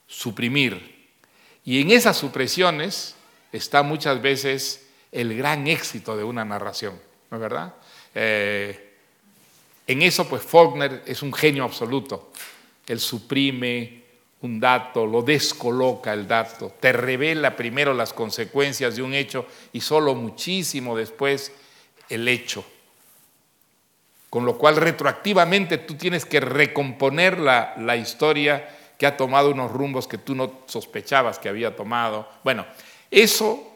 [0.06, 1.08] suprimir.
[1.64, 3.14] Y en esas supresiones
[3.52, 7.74] está muchas veces el gran éxito de una narración, ¿no es verdad?
[8.14, 8.94] Eh,
[9.86, 12.32] en eso, pues Faulkner es un genio absoluto.
[12.86, 14.02] Él suprime,
[14.40, 19.80] un dato, lo descoloca el dato, te revela primero las consecuencias de un hecho y
[19.80, 21.52] solo muchísimo después
[22.08, 22.64] el hecho.
[24.30, 28.68] Con lo cual retroactivamente tú tienes que recomponer la, la historia
[28.98, 32.28] que ha tomado unos rumbos que tú no sospechabas que había tomado.
[32.44, 32.66] Bueno,
[33.10, 33.68] eso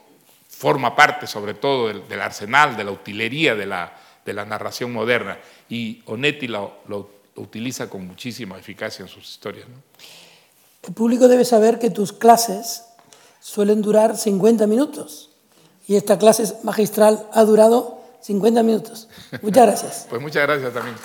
[0.49, 5.39] forma parte sobre todo del, arsenal, de la utilería de la, de la narración moderna
[5.69, 9.67] y Onetti lo, lo, utiliza con muchísima eficacia en sus historias.
[10.83, 12.85] El público debe saber que tus clases
[13.41, 15.31] suelen durar 50 minutos
[15.87, 19.09] y esta clase magistral ha durado 50 minutos.
[19.43, 20.07] Muchas gracias.
[20.11, 20.97] pues muchas gracias también.